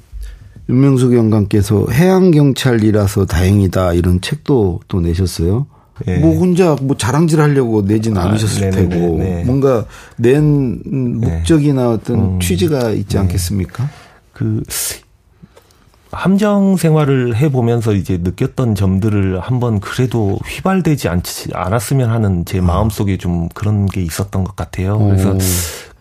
윤명숙 0.70 1.14
영감께서 1.14 1.88
해양 1.92 2.32
경찰이라서 2.32 3.26
다행이다 3.26 3.94
이런 3.94 4.22
책도 4.22 4.82
또 4.88 5.02
내셨어요. 5.02 5.68
예. 6.08 6.18
뭐 6.18 6.36
혼자 6.38 6.76
뭐 6.82 6.98
자랑질 6.98 7.40
하려고 7.40 7.84
내진 7.84 8.18
아, 8.18 8.24
않으셨을 8.24 8.70
네네네, 8.70 8.90
테고 8.90 9.18
네. 9.20 9.44
뭔가 9.46 9.86
낸 10.18 10.82
목적이나 11.20 11.92
어떤 11.92 12.20
음, 12.20 12.40
취지가 12.40 12.92
있지 12.92 13.16
네. 13.16 13.20
않겠습니까? 13.20 13.90
그 14.34 14.64
함정 16.12 16.78
생활을 16.78 17.36
해 17.36 17.52
보면서 17.52 17.94
이제 17.94 18.18
느꼈던 18.22 18.76
점들을 18.76 19.40
한번 19.40 19.80
그래도 19.80 20.40
휘발되지 20.46 21.10
않지 21.10 21.50
않았으면 21.54 22.10
하는 22.10 22.46
제 22.46 22.60
아. 22.60 22.62
마음 22.62 22.90
속에 22.90 23.18
좀 23.18 23.50
그런 23.50 23.86
게 23.86 24.02
있었던 24.02 24.44
것 24.44 24.56
같아요. 24.56 24.98
그래서 25.00 25.38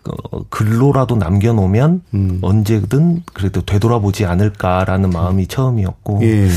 어, 0.05 0.43
글로라도 0.49 1.15
남겨놓으면 1.15 2.01
음. 2.13 2.39
언제든 2.41 3.23
그래도 3.33 3.61
되돌아보지 3.61 4.25
않을까라는 4.25 5.09
마음이 5.11 5.47
처음이었고 5.47 6.19
예. 6.23 6.49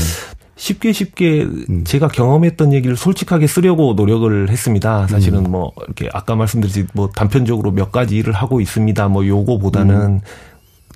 쉽게 0.57 0.91
쉽게 0.91 1.43
음. 1.43 1.83
제가 1.85 2.09
경험했던 2.09 2.73
얘기를 2.73 2.97
솔직하게 2.97 3.47
쓰려고 3.47 3.93
노력을 3.93 4.49
했습니다. 4.49 5.07
사실은 5.07 5.45
음. 5.45 5.51
뭐 5.51 5.71
이렇게 5.85 6.09
아까 6.11 6.35
말씀드렸듯이 6.35 6.87
뭐 6.93 7.09
단편적으로 7.09 7.71
몇 7.71 7.91
가지 7.91 8.17
일을 8.17 8.33
하고 8.33 8.59
있습니다. 8.59 9.07
뭐 9.07 9.25
요거보다는 9.25 9.95
음. 9.95 10.21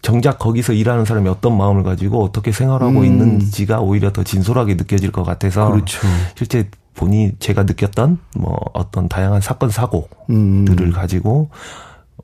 정작 0.02 0.40
거기서 0.40 0.74
일하는 0.74 1.06
사람이 1.06 1.30
어떤 1.30 1.56
마음을 1.56 1.84
가지고 1.84 2.24
어떻게 2.24 2.52
생활하고 2.52 3.00
음. 3.00 3.06
있는지가 3.06 3.82
오히려 3.82 4.12
더 4.12 4.24
진솔하게 4.24 4.74
느껴질 4.74 5.12
것 5.12 5.24
같아서 5.24 5.72
그렇죠. 5.72 6.00
실제 6.36 6.68
본인이 6.96 7.32
제가 7.40 7.64
느꼈던 7.64 8.18
뭐 8.36 8.58
어떤 8.74 9.08
다양한 9.08 9.42
사건 9.42 9.70
사고들을 9.70 10.08
음. 10.32 10.92
가지고 10.92 11.50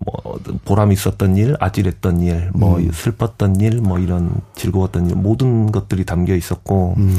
뭐 0.06 0.40
보람 0.66 0.92
있었던 0.92 1.38
일, 1.38 1.56
아찔했던 1.60 2.22
일, 2.22 2.52
뭐 2.54 2.78
음. 2.78 2.92
슬펐던 2.92 3.60
일, 3.62 3.82
뭐 3.82 4.00
이런 4.00 4.32
즐거웠던 4.56 5.10
일 5.10 5.16
모든 5.16 5.72
것들이 5.72 6.06
담겨 6.06 6.36
있었고 6.36 6.96
음. 6.98 7.18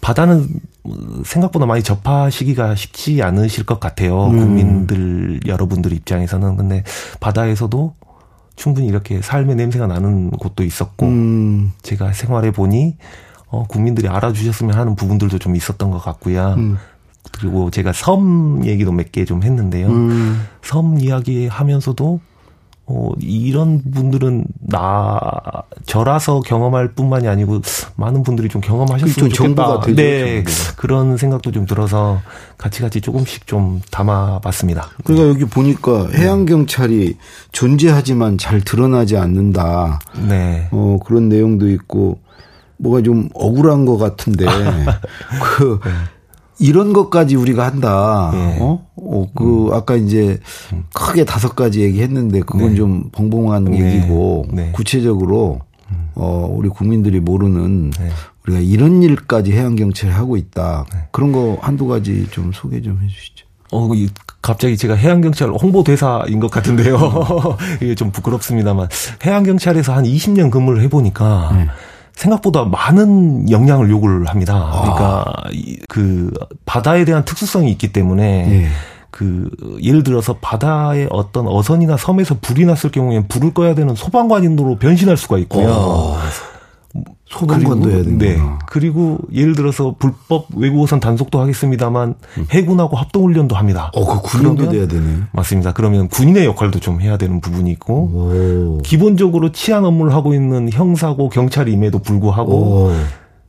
바다는 0.00 0.48
생각보다 1.24 1.66
많이 1.66 1.82
접하시기가 1.82 2.74
쉽지 2.74 3.22
않으실 3.22 3.64
것 3.64 3.80
같아요. 3.80 4.26
음. 4.26 4.38
국민들 4.38 5.40
여러분들 5.46 5.92
입장에서는 5.92 6.56
근데 6.56 6.84
바다에서도 7.20 7.94
충분히 8.56 8.88
이렇게 8.88 9.22
삶의 9.22 9.56
냄새가 9.56 9.86
나는 9.86 10.30
곳도 10.30 10.64
있었고 10.64 11.06
음. 11.06 11.72
제가 11.82 12.12
생활해 12.12 12.50
보니 12.50 12.96
어 13.46 13.64
국민들이 13.66 14.08
알아주셨으면 14.08 14.74
하는 14.76 14.94
부분들도 14.94 15.38
좀 15.38 15.56
있었던 15.56 15.90
것 15.90 15.98
같고요. 15.98 16.54
음. 16.58 16.78
그리고 17.38 17.70
제가 17.70 17.92
섬 17.92 18.62
얘기도 18.64 18.92
몇 18.92 19.12
개 19.12 19.24
좀 19.24 19.42
했는데요. 19.42 19.88
음. 19.88 20.46
섬 20.62 20.98
이야기 21.00 21.46
하면서도 21.46 22.20
어, 22.90 23.10
이런 23.20 23.82
분들은 23.92 24.46
나 24.60 25.20
저라서 25.84 26.40
경험할 26.40 26.92
뿐만이 26.94 27.28
아니고 27.28 27.60
많은 27.96 28.22
분들이 28.22 28.48
좀 28.48 28.62
경험하셨으면 28.62 29.28
좋겠다. 29.28 29.80
되죠, 29.80 29.94
네, 29.94 30.42
정보가. 30.44 30.72
그런 30.76 31.16
생각도 31.18 31.52
좀 31.52 31.66
들어서 31.66 32.22
같이 32.56 32.80
같이 32.80 33.02
조금씩 33.02 33.46
좀 33.46 33.82
담아봤습니다. 33.90 34.88
그러니까 35.04 35.28
여기 35.28 35.44
보니까 35.44 36.08
해양 36.14 36.46
경찰이 36.46 37.18
존재하지만 37.52 38.38
잘 38.38 38.62
드러나지 38.62 39.18
않는다. 39.18 39.98
네. 40.26 40.68
어 40.70 40.96
그런 41.04 41.28
내용도 41.28 41.68
있고 41.68 42.18
뭐가 42.78 43.02
좀 43.02 43.28
억울한 43.34 43.84
것 43.84 43.98
같은데 43.98 44.46
그. 45.42 45.78
네. 45.84 45.90
이런 46.58 46.92
것까지 46.92 47.36
우리가 47.36 47.64
한다. 47.66 48.30
네. 48.32 48.58
어? 48.60 48.84
어, 48.96 49.26
그, 49.34 49.68
음. 49.68 49.72
아까 49.72 49.96
이제 49.96 50.38
크게 50.94 51.24
다섯 51.24 51.54
가지 51.54 51.82
얘기했는데 51.82 52.40
그건 52.40 52.70
네. 52.70 52.74
좀 52.74 53.10
벙벙한 53.12 53.64
네. 53.64 53.78
얘기고 53.96 54.46
네. 54.52 54.72
구체적으로 54.72 55.60
음. 55.90 56.08
어, 56.14 56.48
우리 56.50 56.68
국민들이 56.68 57.20
모르는 57.20 57.90
네. 57.90 58.08
우리가 58.46 58.60
이런 58.60 59.02
일까지 59.02 59.52
해양경찰이 59.52 60.12
하고 60.12 60.36
있다. 60.36 60.86
네. 60.92 60.98
그런 61.12 61.32
거 61.32 61.58
한두 61.60 61.86
가지 61.86 62.26
좀 62.30 62.50
소개 62.52 62.80
좀 62.82 62.98
해 63.02 63.06
주시죠. 63.08 63.46
어, 63.70 63.88
갑자기 64.40 64.76
제가 64.76 64.94
해양경찰 64.94 65.50
홍보대사인 65.50 66.40
것 66.40 66.50
같은데요. 66.50 66.96
이게 67.82 67.94
좀 67.94 68.10
부끄럽습니다만. 68.10 68.88
해양경찰에서 69.24 69.92
한 69.94 70.04
20년 70.04 70.50
근무를 70.50 70.80
해보니까, 70.82 71.50
네. 71.54 71.66
생각보다 72.18 72.64
많은 72.64 73.48
영향을 73.48 73.90
요구를 73.90 74.26
합니다. 74.26 74.70
그러니까, 74.82 75.24
아. 75.24 75.50
그, 75.88 76.32
바다에 76.66 77.04
대한 77.04 77.24
특수성이 77.24 77.70
있기 77.70 77.92
때문에, 77.92 78.46
네. 78.46 78.68
그 79.10 79.48
예를 79.82 80.02
들어서 80.02 80.34
바다에 80.40 81.06
어떤 81.10 81.46
어선이나 81.46 81.96
섬에서 81.96 82.36
불이 82.40 82.66
났을 82.66 82.90
경우에 82.90 83.24
불을 83.26 83.54
꺼야 83.54 83.74
되는 83.74 83.94
소방관인으로 83.94 84.76
변신할 84.76 85.16
수가 85.16 85.38
있고요. 85.38 85.68
어. 85.70 86.18
소방관도 87.30 87.90
해야 87.90 88.02
되는 88.02 88.18
네. 88.18 88.38
그리고 88.66 89.18
예를 89.32 89.54
들어서 89.54 89.94
불법 89.98 90.46
외국어선 90.56 90.98
단속도 90.98 91.40
하겠습니다만 91.40 92.14
음. 92.38 92.46
해군하고 92.50 92.96
합동 92.96 93.24
훈련도 93.24 93.54
합니다. 93.54 93.90
어, 93.94 94.04
그 94.04 94.22
군인도 94.22 94.70
돼야 94.70 94.86
되네. 94.86 95.24
맞습니다. 95.32 95.72
그러면 95.72 96.08
군인의 96.08 96.46
역할도 96.46 96.80
좀 96.80 97.00
해야 97.00 97.16
되는 97.18 97.40
부분이 97.40 97.70
있고 97.72 97.94
오. 97.94 98.80
기본적으로 98.82 99.52
치안 99.52 99.84
업무를 99.84 100.14
하고 100.14 100.34
있는 100.34 100.70
형사고 100.72 101.28
경찰임에도 101.28 101.98
불구하고 101.98 102.52
오. 102.52 102.92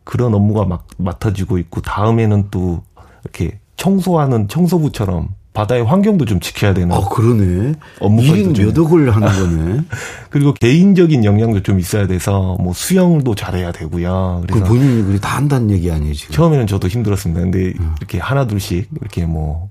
그런 0.03 0.33
업무가 0.33 0.65
막 0.65 0.87
맡아지고 0.97 1.57
있고 1.59 1.81
다음에는 1.81 2.47
또 2.51 2.81
이렇게 3.23 3.59
청소하는 3.77 4.49
청소부처럼 4.49 5.29
바다의 5.53 5.83
환경도 5.83 6.25
좀 6.25 6.39
지켜야 6.39 6.73
되는. 6.73 6.95
아, 6.95 7.01
그러네. 7.09 7.73
업무가 7.99 8.33
몇 8.53 8.77
억을 8.77 9.15
하는 9.15 9.27
거네. 9.65 9.81
그리고 10.29 10.53
개인적인 10.53 11.25
역량도 11.25 11.63
좀 11.63 11.79
있어야 11.79 12.07
돼서 12.07 12.55
뭐 12.59 12.73
수영도 12.73 13.35
잘해야 13.35 13.71
되고요. 13.71 14.43
그래서 14.47 14.63
그 14.63 14.69
본인이 14.69 15.19
다 15.19 15.37
한다는 15.37 15.71
얘기 15.71 15.91
아니에요, 15.91 16.13
지금? 16.13 16.33
처음에는 16.33 16.67
저도 16.67 16.87
힘들었습니다. 16.87 17.41
근데 17.41 17.73
음. 17.79 17.95
이렇게 17.99 18.19
하나 18.19 18.45
둘씩 18.47 18.89
이렇게 19.01 19.25
뭐 19.25 19.69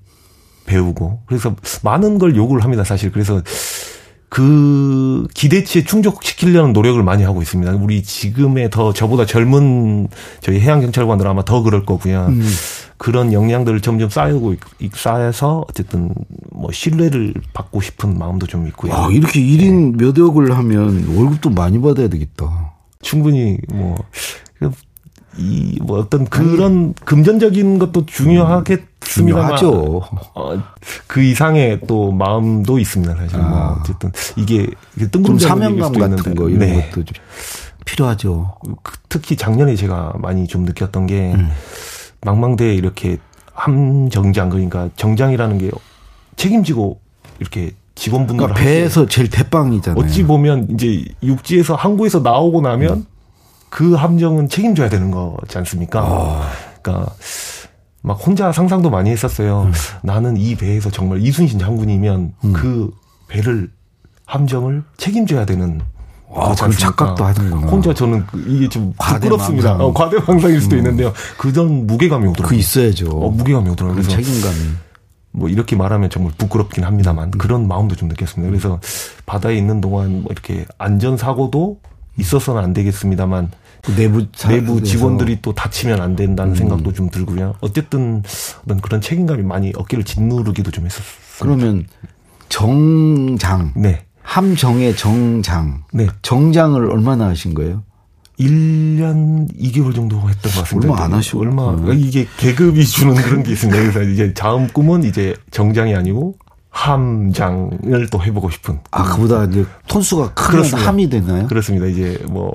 배우고 0.67 1.21
그래서 1.27 1.55
많은 1.83 2.19
걸 2.19 2.37
요구를 2.37 2.65
합니다, 2.65 2.85
사실. 2.85 3.13
그래서 3.13 3.41
그 4.29 5.27
기대치에 5.33 5.85
충족시키려는 5.85 6.73
노력을 6.75 7.03
많이 7.03 7.23
하고 7.23 7.41
있습니다. 7.41 7.73
우리 7.77 8.03
지금의 8.03 8.69
더 8.71 8.93
저보다 8.93 9.25
젊은 9.25 10.09
저희 10.41 10.61
해양경찰관들 10.61 11.27
아마 11.27 11.45
더 11.45 11.63
그럴 11.63 11.87
거고요. 11.87 12.27
음. 12.29 12.47
그런 12.99 13.33
역량들을 13.33 13.81
점점 13.81 14.11
쌓이고 14.11 14.57
쌓여서 14.93 15.65
어쨌든 15.69 16.13
뭐 16.51 16.71
신뢰를 16.73 17.33
받고 17.53 17.81
싶은 17.81 18.19
마음도 18.19 18.47
좀 18.47 18.67
있고요. 18.67 18.93
아, 18.93 19.09
이렇게 19.11 19.41
1인 19.41 19.97
네. 19.97 20.05
몇 20.05 20.19
억을 20.19 20.57
하면 20.57 21.07
월급도 21.17 21.51
많이 21.51 21.81
받아야 21.81 22.09
되겠다. 22.09 22.73
충분히 23.01 23.57
뭐 23.73 23.97
이뭐 25.39 26.01
어떤 26.01 26.25
그런 26.25 26.93
금전적인 27.05 27.79
것도 27.79 28.07
중요하겠습니다만 28.07 28.89
중요하죠. 29.01 30.03
어, 30.35 30.63
그 31.07 31.23
이상의 31.23 31.81
또 31.87 32.11
마음도 32.11 32.79
있습니다. 32.79 33.15
사실 33.15 33.39
뭐 33.39 33.47
아. 33.47 33.51
뭐 33.51 33.77
어쨌든 33.81 34.11
이게 34.37 34.67
뜬금없는 34.97 35.39
사명감 35.39 35.93
같은 35.93 36.17
있는데. 36.17 36.35
거 36.35 36.49
이런 36.49 36.59
네. 36.59 36.91
것도 36.91 37.05
좀 37.05 37.15
필요하죠. 37.85 38.57
그 38.83 38.97
특히 39.09 39.37
작년에 39.37 39.77
제가 39.77 40.15
많이 40.19 40.47
좀 40.49 40.65
느꼈던 40.65 41.07
게 41.07 41.35
음. 41.35 41.51
망망대에 42.23 42.75
이렇게 42.75 43.19
함정장 43.53 44.49
그러니까 44.51 44.89
정장이라는 44.97 45.59
게 45.59 45.71
책임지고 46.37 47.01
이렇게 47.41 47.73
직원분들 47.95 48.47
그러니까 48.47 48.65
배에서 48.65 49.07
제일 49.07 49.29
대빵이잖아요. 49.29 50.05
어찌 50.05 50.23
보면 50.23 50.69
이제 50.71 51.05
육지에서 51.23 51.75
항구에서 51.75 52.21
나오고 52.21 52.61
나면 52.61 52.91
음. 52.95 53.07
그 53.69 53.95
함정은 53.95 54.49
책임져야 54.49 54.89
되는 54.89 55.11
거지 55.11 55.59
않습니까? 55.59 56.01
아. 56.01 56.51
그러니까 56.81 57.13
막 58.03 58.15
혼자 58.15 58.53
상상도 58.53 58.91
많이 58.91 59.11
했었어요. 59.11 59.63
음. 59.63 59.73
나는 60.03 60.37
이 60.37 60.55
배에서 60.55 60.91
정말 60.91 61.21
이순신 61.21 61.59
장군이면 61.59 62.35
음. 62.45 62.53
그 62.53 62.93
배를 63.29 63.71
함정을 64.27 64.85
책임져야 64.97 65.45
되는 65.45 65.81
아, 66.35 66.55
그럼 66.55 66.73
착각도 66.73 67.25
하는구나. 67.25 67.67
혼자 67.69 67.95
저는 67.95 68.27
그 68.27 68.45
이게 68.47 68.69
좀 68.69 68.93
부끄럽습니다. 68.99 69.75
어, 69.75 69.93
과대망상일 69.93 70.61
수도 70.61 70.77
음. 70.77 70.79
있는데요. 70.79 71.13
그전 71.39 71.87
무게감이 71.87 72.27
오더라고요. 72.29 72.49
그 72.49 72.55
있어야죠. 72.55 73.09
어, 73.11 73.31
무게감이 73.31 73.71
오더라고요. 73.71 73.95
그래서 74.03 74.11
책임감이. 74.11 74.57
뭐 75.31 75.49
이렇게 75.49 75.77
말하면 75.77 76.11
정말 76.11 76.33
부끄럽긴 76.37 76.85
합니다만 76.85 77.29
음. 77.29 77.39
그런 77.39 77.69
마음도 77.69 77.95
좀 77.97 78.09
느꼈습니다. 78.09 78.51
그래서 78.51 78.81
바다에 79.27 79.57
있는 79.57 79.81
동안 79.81 80.23
뭐 80.23 80.33
이렇게 80.33 80.65
안전 80.79 81.17
사고도 81.17 81.79
있어서는 82.19 82.63
안 82.63 82.73
되겠습니다만 82.73 83.51
그 83.83 83.95
내부 83.95 84.27
내부 84.49 84.83
직원들이 84.83 85.39
또 85.41 85.55
다치면 85.55 86.01
안 86.01 86.17
된다는 86.17 86.53
음. 86.53 86.57
생각도 86.57 86.93
좀 86.93 87.11
들고요. 87.11 87.55
어쨌든 87.61 88.23
어떤 88.65 88.81
그런 88.81 89.01
책임감이 89.01 89.43
많이 89.45 89.73
어깨를 89.77 90.05
짓누르기도 90.05 90.71
좀 90.73 90.85
했었어요. 90.87 91.05
그러면 91.39 91.87
정장 92.49 93.73
네. 93.77 94.05
함정의 94.29 94.95
정장. 94.95 95.85
네. 95.91 96.07
정장을 96.21 96.91
얼마나 96.91 97.29
하신 97.29 97.55
거예요? 97.55 97.83
1년 98.39 99.51
2개월 99.59 99.95
정도 99.95 100.19
했던 100.29 100.53
것 100.53 100.61
같습니다. 100.61 100.93
얼마 100.93 101.05
안 101.05 101.15
하시고. 101.15 101.41
얼마, 101.41 101.75
네. 101.75 101.97
이게 101.97 102.27
계급이 102.37 102.87
주는 102.87 103.15
그런 103.15 103.43
게 103.43 103.53
있습니다. 103.53 103.81
그래서 103.81 104.03
이제 104.03 104.35
다음 104.35 104.69
꿈은 104.69 105.05
이제 105.05 105.35
정장이 105.51 105.95
아니고 105.95 106.37
함장을 106.69 108.09
또 108.13 108.23
해보고 108.23 108.51
싶은. 108.51 108.81
아, 108.91 109.05
그보다 109.15 109.45
이제 109.45 109.65
톤수가 109.89 110.35
크면 110.35 110.75
함이 110.75 111.09
되나요? 111.09 111.47
그렇습니다. 111.47 111.87
이제 111.87 112.23
뭐, 112.29 112.53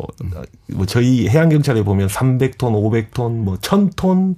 뭐 0.72 0.86
저희 0.86 1.28
해양경찰에 1.28 1.84
보면 1.84 2.08
300톤, 2.08 2.58
500톤, 2.60 3.32
뭐 3.32 3.56
1000톤, 3.56 4.36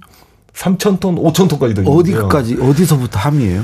3000톤, 0.54 1.00
5000톤까지도 1.00 1.78
있는데요. 1.80 1.94
어디까지, 1.94 2.56
어디서부터 2.62 3.18
함이에요? 3.18 3.62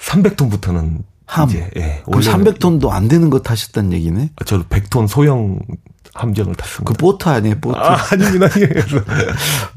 300톤부터는 0.00 1.04
함. 1.30 1.48
이제, 1.48 1.70
예. 1.76 2.02
그럼 2.04 2.20
300톤도 2.20 2.90
안 2.90 3.06
되는 3.06 3.30
거 3.30 3.38
타셨다는 3.40 3.92
얘기네? 3.92 4.30
아, 4.34 4.44
저는 4.44 4.64
100톤 4.64 5.06
소형 5.06 5.60
함정을 6.12 6.56
탔습니다. 6.56 6.92
그 6.92 6.98
보트 6.98 7.28
아니에요, 7.28 7.54
보트? 7.60 7.78
아, 7.78 7.96
아닙니다. 8.10 8.48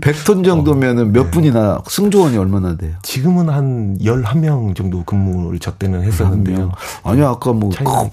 100톤 0.01 0.43
정도면은 0.45 1.13
몇 1.13 1.25
네. 1.25 1.31
분이나 1.31 1.83
승조원이 1.87 2.37
얼마나 2.37 2.75
돼요? 2.75 2.93
지금은 3.03 3.49
한 3.49 3.99
11명 3.99 4.75
정도 4.75 5.03
근무를 5.03 5.59
저 5.59 5.71
때는 5.75 6.01
했었는데요. 6.01 6.71
아니요, 7.03 7.27
아까 7.27 7.53
뭐 7.53 7.69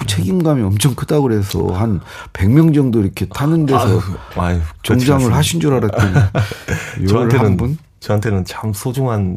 책임감이 0.06 0.62
엄청 0.62 0.94
크다고 0.94 1.22
그래서 1.22 1.66
한 1.68 2.00
100명 2.34 2.74
정도 2.74 3.00
이렇게 3.00 3.24
타는 3.26 3.64
데서 3.64 3.80
아유, 3.80 4.00
아유, 4.36 4.60
정장을 4.82 5.32
하신 5.34 5.60
줄 5.60 5.72
알았더니 5.72 6.12
저한테는 7.08 7.56
분? 7.56 7.78
저한테는 8.00 8.46
참 8.46 8.72
소중한 8.72 9.36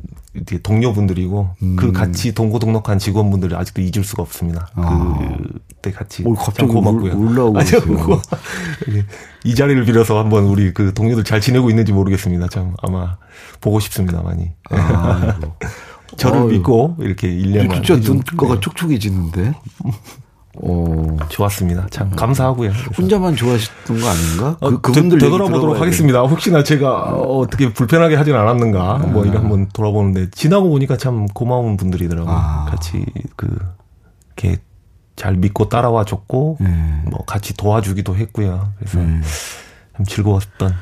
동료분들이고 0.63 1.49
음. 1.61 1.75
그 1.75 1.91
같이 1.91 2.33
동고동락한 2.33 2.97
직원분들이 2.97 3.53
아직도 3.55 3.81
잊을 3.81 4.03
수가 4.05 4.23
없습니다. 4.23 4.69
아. 4.75 5.19
그때 5.67 5.91
같이 5.91 6.23
오, 6.25 6.33
갑자기 6.33 6.71
고맙고요. 6.71 7.17
올라오고 7.19 7.59
아니요, 7.59 8.21
이 9.43 9.53
자리를 9.53 9.83
빌어서 9.83 10.17
한번 10.17 10.45
우리 10.45 10.73
그 10.73 10.93
동료들 10.93 11.25
잘 11.25 11.41
지내고 11.41 11.69
있는지 11.69 11.91
모르겠습니다. 11.91 12.47
참 12.47 12.73
아마 12.81 13.17
보고 13.59 13.81
싶습니다, 13.81 14.21
많이. 14.21 14.51
아, 14.69 15.37
저를 16.15 16.39
아유. 16.39 16.47
믿고 16.47 16.95
이렇게 16.99 17.27
1년간 17.27 17.83
진짜 17.83 17.95
눈가가 17.97 18.61
촉촉해지는데. 18.61 19.53
오. 20.55 21.17
좋았습니다. 21.29 21.87
참 21.89 22.07
음. 22.07 22.15
감사하고요. 22.15 22.69
혼자만 22.97 23.35
좋아하셨던 23.35 23.99
거 23.99 24.07
아닌가? 24.07 24.57
어, 24.59 24.69
그, 24.69 24.81
그분들 24.81 25.17
되돌아보도록 25.17 25.81
하겠습니다. 25.81 26.21
혹시나 26.21 26.63
제가 26.63 27.13
어, 27.13 27.39
어떻게 27.39 27.73
불편하게 27.73 28.15
하진 28.15 28.35
않았는가? 28.35 28.95
아. 28.95 28.97
뭐 28.99 29.25
이거 29.25 29.39
한번 29.39 29.67
돌아보는데 29.69 30.29
지나고 30.29 30.69
보니까 30.69 30.97
참 30.97 31.25
고마운 31.27 31.75
분들이더라고요. 31.77 32.33
아. 32.33 32.65
같이 32.69 33.03
그 33.35 33.57
이렇게 34.37 34.61
잘 35.15 35.35
믿고 35.35 35.69
따라와 35.69 36.05
줬고 36.05 36.57
네. 36.59 37.01
뭐 37.09 37.25
같이 37.25 37.55
도와주기도 37.55 38.15
했고요. 38.15 38.73
그래서 38.77 38.99
네. 38.99 39.21
참 39.97 40.05
즐거웠던. 40.05 40.73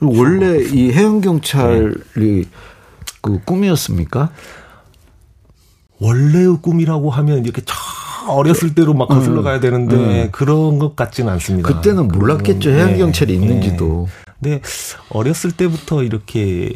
원래 0.00 0.62
이 0.62 0.92
해양 0.92 1.22
경찰이 1.22 1.94
네. 2.16 2.44
그 3.22 3.40
꿈이었습니까? 3.44 4.30
원래의 5.98 6.58
꿈이라고 6.60 7.10
하면 7.10 7.44
이렇게 7.44 7.62
참 7.64 7.76
어렸을 8.28 8.74
때로 8.74 8.94
막 8.94 9.08
거슬러 9.08 9.42
가야 9.42 9.60
되는데 9.60 10.24
음. 10.24 10.28
그런 10.32 10.78
것 10.78 10.96
같지는 10.96 11.32
않습니다. 11.34 11.68
그때는 11.68 12.08
몰랐겠죠. 12.08 12.70
해양 12.70 12.96
경찰이 12.96 13.36
네. 13.38 13.42
있는지도. 13.42 14.08
네. 14.38 14.60
어렸을 15.10 15.52
때부터 15.52 16.02
이렇게 16.02 16.70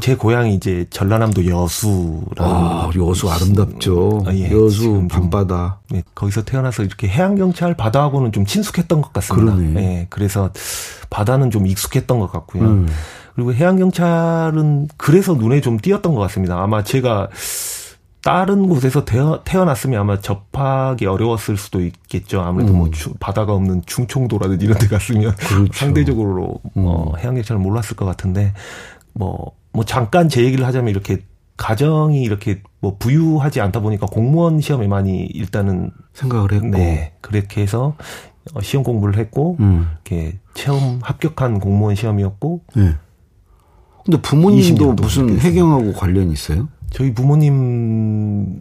제 0.00 0.14
고향이 0.14 0.54
이제 0.54 0.86
전라남도 0.90 1.46
여수라고 1.46 2.38
아, 2.38 2.90
여수 2.96 3.28
아름답죠. 3.28 4.22
아, 4.26 4.34
예. 4.34 4.50
여수 4.52 5.06
밤바다. 5.10 5.80
네. 5.90 6.02
거기서 6.14 6.42
태어나서 6.44 6.84
이렇게 6.84 7.08
해양 7.08 7.34
경찰 7.34 7.74
바다하고는 7.74 8.32
좀 8.32 8.46
친숙했던 8.46 9.02
것 9.02 9.12
같습니다. 9.12 9.54
그러네. 9.54 9.72
네. 9.72 10.06
그래서 10.08 10.50
바다는 11.10 11.50
좀 11.50 11.66
익숙했던 11.66 12.20
것 12.20 12.30
같고요. 12.30 12.62
음. 12.62 12.88
그리고 13.34 13.54
해양 13.54 13.76
경찰은 13.76 14.88
그래서 14.96 15.34
눈에 15.34 15.60
좀 15.60 15.78
띄었던 15.78 16.14
것 16.14 16.20
같습니다. 16.20 16.62
아마 16.62 16.84
제가 16.84 17.28
다른 18.22 18.68
곳에서 18.68 19.04
태어, 19.04 19.42
태어 19.44 19.64
났으면 19.64 20.00
아마 20.00 20.20
접하기 20.20 21.06
어려웠을 21.06 21.56
수도 21.56 21.80
있겠죠. 21.80 22.42
아무래도 22.42 22.72
뭐 22.72 22.82
음. 22.82 22.84
뭐 22.86 22.90
주, 22.90 23.14
바다가 23.14 23.54
없는 23.54 23.82
중청도라든지 23.86 24.66
이런 24.66 24.78
데 24.78 24.88
갔으면 24.88 25.34
그렇죠. 25.40 25.72
상대적으로 25.72 26.60
음. 26.76 26.84
어, 26.86 27.14
해양경찰을 27.16 27.60
몰랐을 27.60 27.96
것 27.96 28.04
같은데 28.04 28.52
뭐, 29.14 29.52
뭐 29.72 29.84
잠깐 29.84 30.28
제 30.28 30.44
얘기를 30.44 30.66
하자면 30.66 30.90
이렇게 30.90 31.22
가정이 31.56 32.22
이렇게 32.22 32.62
뭐 32.80 32.96
부유하지 32.98 33.60
않다 33.60 33.80
보니까 33.80 34.06
공무원 34.06 34.60
시험에 34.60 34.86
많이 34.86 35.24
일단은 35.26 35.90
생각을 36.14 36.52
했고 36.52 36.68
네, 36.68 37.12
그렇게 37.20 37.62
해서 37.62 37.96
어, 38.54 38.60
시험 38.60 38.82
공부를 38.82 39.18
했고 39.18 39.56
음. 39.60 39.90
이렇게 39.92 40.38
체험 40.54 41.00
합격한 41.02 41.60
공무원 41.60 41.94
시험이었고. 41.94 42.64
네. 42.74 42.96
근데 44.04 44.20
부모님도 44.22 44.94
무슨 44.94 45.38
해경하고 45.38 45.92
관련이 45.92 46.32
있어요? 46.32 46.68
저희 46.90 47.14
부모님 47.14 48.60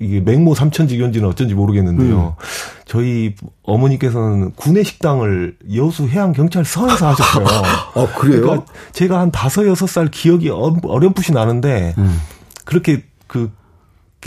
이게 0.00 0.20
맹모 0.20 0.54
삼천지견지는 0.54 1.28
어쩐지 1.28 1.54
모르겠는데요. 1.54 2.36
음. 2.38 2.44
저희 2.86 3.34
어머니께서는 3.62 4.52
구내 4.52 4.82
식당을 4.84 5.56
여수 5.74 6.06
해양 6.06 6.32
경찰서에서 6.32 7.08
하셨어요. 7.10 7.46
아 7.94 8.06
그래요? 8.16 8.42
그러니까 8.42 8.66
제가 8.92 9.18
한 9.20 9.30
다섯 9.30 9.66
여섯 9.66 9.88
살 9.88 10.08
기억이 10.08 10.50
어렴풋이 10.50 11.32
나는데 11.32 11.94
음. 11.98 12.20
그렇게 12.64 13.02
그 13.26 13.50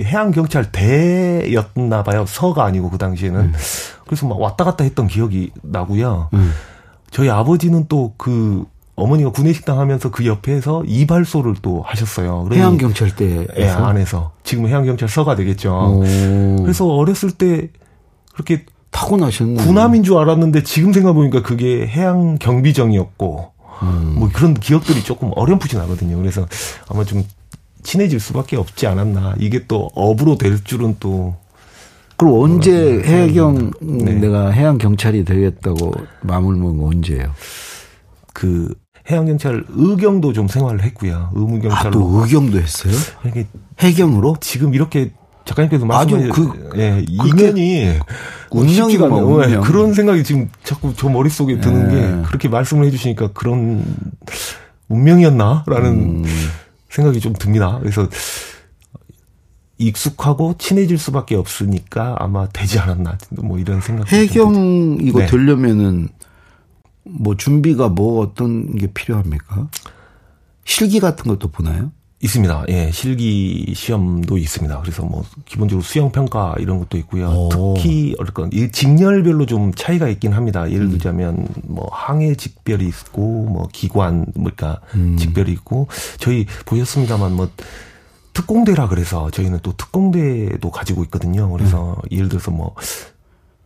해양 0.01 0.31
경찰 0.31 0.71
대였나 0.71 2.03
봐요. 2.03 2.25
서가 2.27 2.65
아니고 2.65 2.89
그 2.89 2.97
당시에는. 2.97 3.39
음. 3.39 3.53
그래서 4.05 4.27
막 4.27 4.39
왔다 4.39 4.63
갔다 4.63 4.83
했던 4.83 5.07
기억이 5.07 5.51
나고요. 5.61 6.29
음. 6.33 6.51
저희 7.11 7.29
아버지는 7.29 7.87
또그 7.87 8.65
어머니가 8.99 9.31
구내식당 9.31 9.79
하면서 9.79 10.11
그 10.11 10.25
옆에서 10.25 10.83
이발소를 10.85 11.55
또 11.61 11.81
하셨어요. 11.85 12.47
해양경찰대 12.51 13.47
예, 13.57 13.67
안에서. 13.67 14.31
지금 14.43 14.67
해양경찰서가 14.67 15.35
되겠죠. 15.35 15.71
오. 15.73 16.61
그래서 16.61 16.87
어렸을 16.87 17.31
때 17.31 17.69
그렇게 18.33 18.65
타고나셨네. 18.91 19.63
군함인 19.63 20.03
줄 20.03 20.17
알았는데 20.17 20.63
지금 20.63 20.93
생각해보니까 20.93 21.43
그게 21.43 21.85
해양 21.87 22.37
경비정이었고 22.37 23.51
음. 23.83 24.15
뭐 24.17 24.29
그런 24.33 24.53
기억들이 24.53 25.03
조금 25.03 25.31
어렴풋이 25.35 25.77
나거든요. 25.77 26.17
그래서 26.17 26.47
아마 26.87 27.03
좀 27.03 27.23
친해질 27.83 28.19
수밖에 28.19 28.57
없지 28.57 28.87
않았나. 28.87 29.35
이게 29.39 29.65
또 29.67 29.89
업으로 29.95 30.37
될 30.37 30.63
줄은 30.63 30.97
또. 30.99 31.35
그럼 32.17 32.33
언제 32.41 33.01
해경 33.01 33.71
네. 33.79 34.13
내가 34.15 34.49
해양 34.49 34.77
경찰이 34.77 35.23
되겠다고 35.23 35.93
마음을 36.21 36.55
먹은 36.55 36.83
언제예요? 36.83 37.31
그 38.33 38.73
해양 39.11 39.25
경찰 39.25 39.63
의경도 39.69 40.33
좀 40.33 40.47
생활을 40.47 40.83
했고요. 40.83 41.31
의무경찰로. 41.33 41.87
아, 41.87 41.91
또 41.91 42.21
의경도 42.21 42.59
했어요? 42.59 42.93
이게 43.25 43.47
해경으로? 43.79 44.37
지금 44.39 44.73
이렇게 44.73 45.11
작가님께서 45.45 45.85
말씀하신 45.85 46.31
그, 46.31 46.71
예, 46.77 47.03
이면이 47.07 47.97
운명이가 48.51 49.07
뭐 49.07 49.23
운명. 49.23 49.61
그런 49.61 49.93
생각이 49.93 50.23
지금 50.23 50.49
자꾸 50.63 50.93
저 50.95 51.09
머릿속에 51.09 51.59
드는 51.59 51.91
예. 51.91 51.95
게 51.95 52.27
그렇게 52.27 52.47
말씀을 52.49 52.85
해 52.85 52.91
주시니까 52.91 53.31
그런 53.33 53.83
운명이었나라는 54.89 55.91
음. 55.91 56.25
생각이 56.89 57.19
좀 57.19 57.33
듭니다. 57.33 57.77
그래서 57.79 58.07
익숙하고 59.79 60.55
친해질 60.57 60.97
수밖에 60.97 61.35
없으니까 61.35 62.17
아마 62.19 62.47
되지 62.49 62.79
않았나 62.79 63.17
뭐 63.41 63.57
이런 63.57 63.81
생각. 63.81 64.11
해경 64.11 64.97
이거 65.01 65.19
네. 65.19 65.25
되려면은 65.25 66.09
뭐 67.11 67.35
준비가 67.35 67.89
뭐 67.89 68.21
어떤 68.21 68.75
게 68.75 68.87
필요합니까? 68.87 69.69
실기 70.65 70.99
같은 70.99 71.25
것도 71.25 71.49
보나요? 71.49 71.91
있습니다. 72.21 72.65
예, 72.67 72.91
실기 72.91 73.73
시험도 73.75 74.37
있습니다. 74.37 74.81
그래서 74.81 75.03
뭐 75.03 75.23
기본적으로 75.45 75.81
수영 75.81 76.11
평가 76.11 76.53
이런 76.59 76.79
것도 76.79 76.97
있고요. 76.97 77.29
오. 77.29 77.73
특히 77.75 78.13
어쨌건 78.19 78.49
이 78.51 78.69
직렬별로 78.71 79.45
좀 79.45 79.73
차이가 79.73 80.09
있긴 80.09 80.33
합니다. 80.33 80.69
예를 80.69 80.87
음. 80.87 80.91
들자면 80.91 81.37
음. 81.37 81.47
뭐 81.63 81.87
항해 81.91 82.35
직별이 82.35 82.87
있고 82.87 83.45
뭐 83.45 83.69
기관 83.71 84.25
뭐니까 84.35 84.81
음. 84.95 85.15
직별이 85.17 85.51
있고 85.53 85.87
저희 86.17 86.45
보셨습니다만 86.65 87.35
뭐 87.35 87.49
특공대라 88.33 88.89
그래서 88.89 89.31
저희는 89.31 89.59
또 89.63 89.71
특공대도 89.77 90.71
가지고 90.71 91.03
있거든요. 91.05 91.49
그래서 91.51 91.95
음. 92.03 92.11
예를 92.11 92.27
들어서 92.27 92.51
뭐 92.51 92.75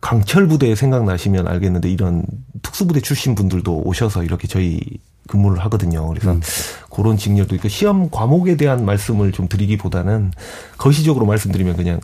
강철 0.04 0.46
부대 0.48 0.74
생각나시면 0.74 1.48
알겠는데 1.48 1.88
이런 1.88 2.26
특수부대 2.60 3.00
출신 3.00 3.34
분들도 3.34 3.84
오셔서 3.86 4.22
이렇게 4.22 4.46
저희 4.46 4.78
근무를 5.28 5.64
하거든요. 5.64 6.06
그래서 6.08 6.32
음. 6.32 6.42
그런 6.90 7.16
직렬도 7.16 7.54
있고 7.54 7.68
시험 7.68 8.10
과목에 8.10 8.58
대한 8.58 8.84
말씀을 8.84 9.32
좀 9.32 9.48
드리기보다는 9.48 10.32
거시적으로 10.76 11.24
말씀드리면 11.24 11.76
그냥 11.76 12.00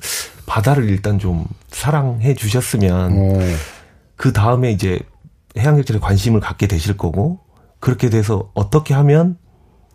바다를 0.47 0.89
일단 0.89 1.19
좀 1.19 1.45
사랑해 1.69 2.35
주셨으면 2.35 3.13
오. 3.13 3.39
그 4.17 4.33
다음에 4.33 4.73
이제 4.73 4.99
해양경찰에 5.59 5.99
관심을 5.99 6.41
갖게 6.41 6.69
되실 6.69 6.97
거고 6.97 7.41
그렇게 7.81 8.09
돼서 8.09 8.51
어떻게 8.55 8.95
하면 8.95 9.37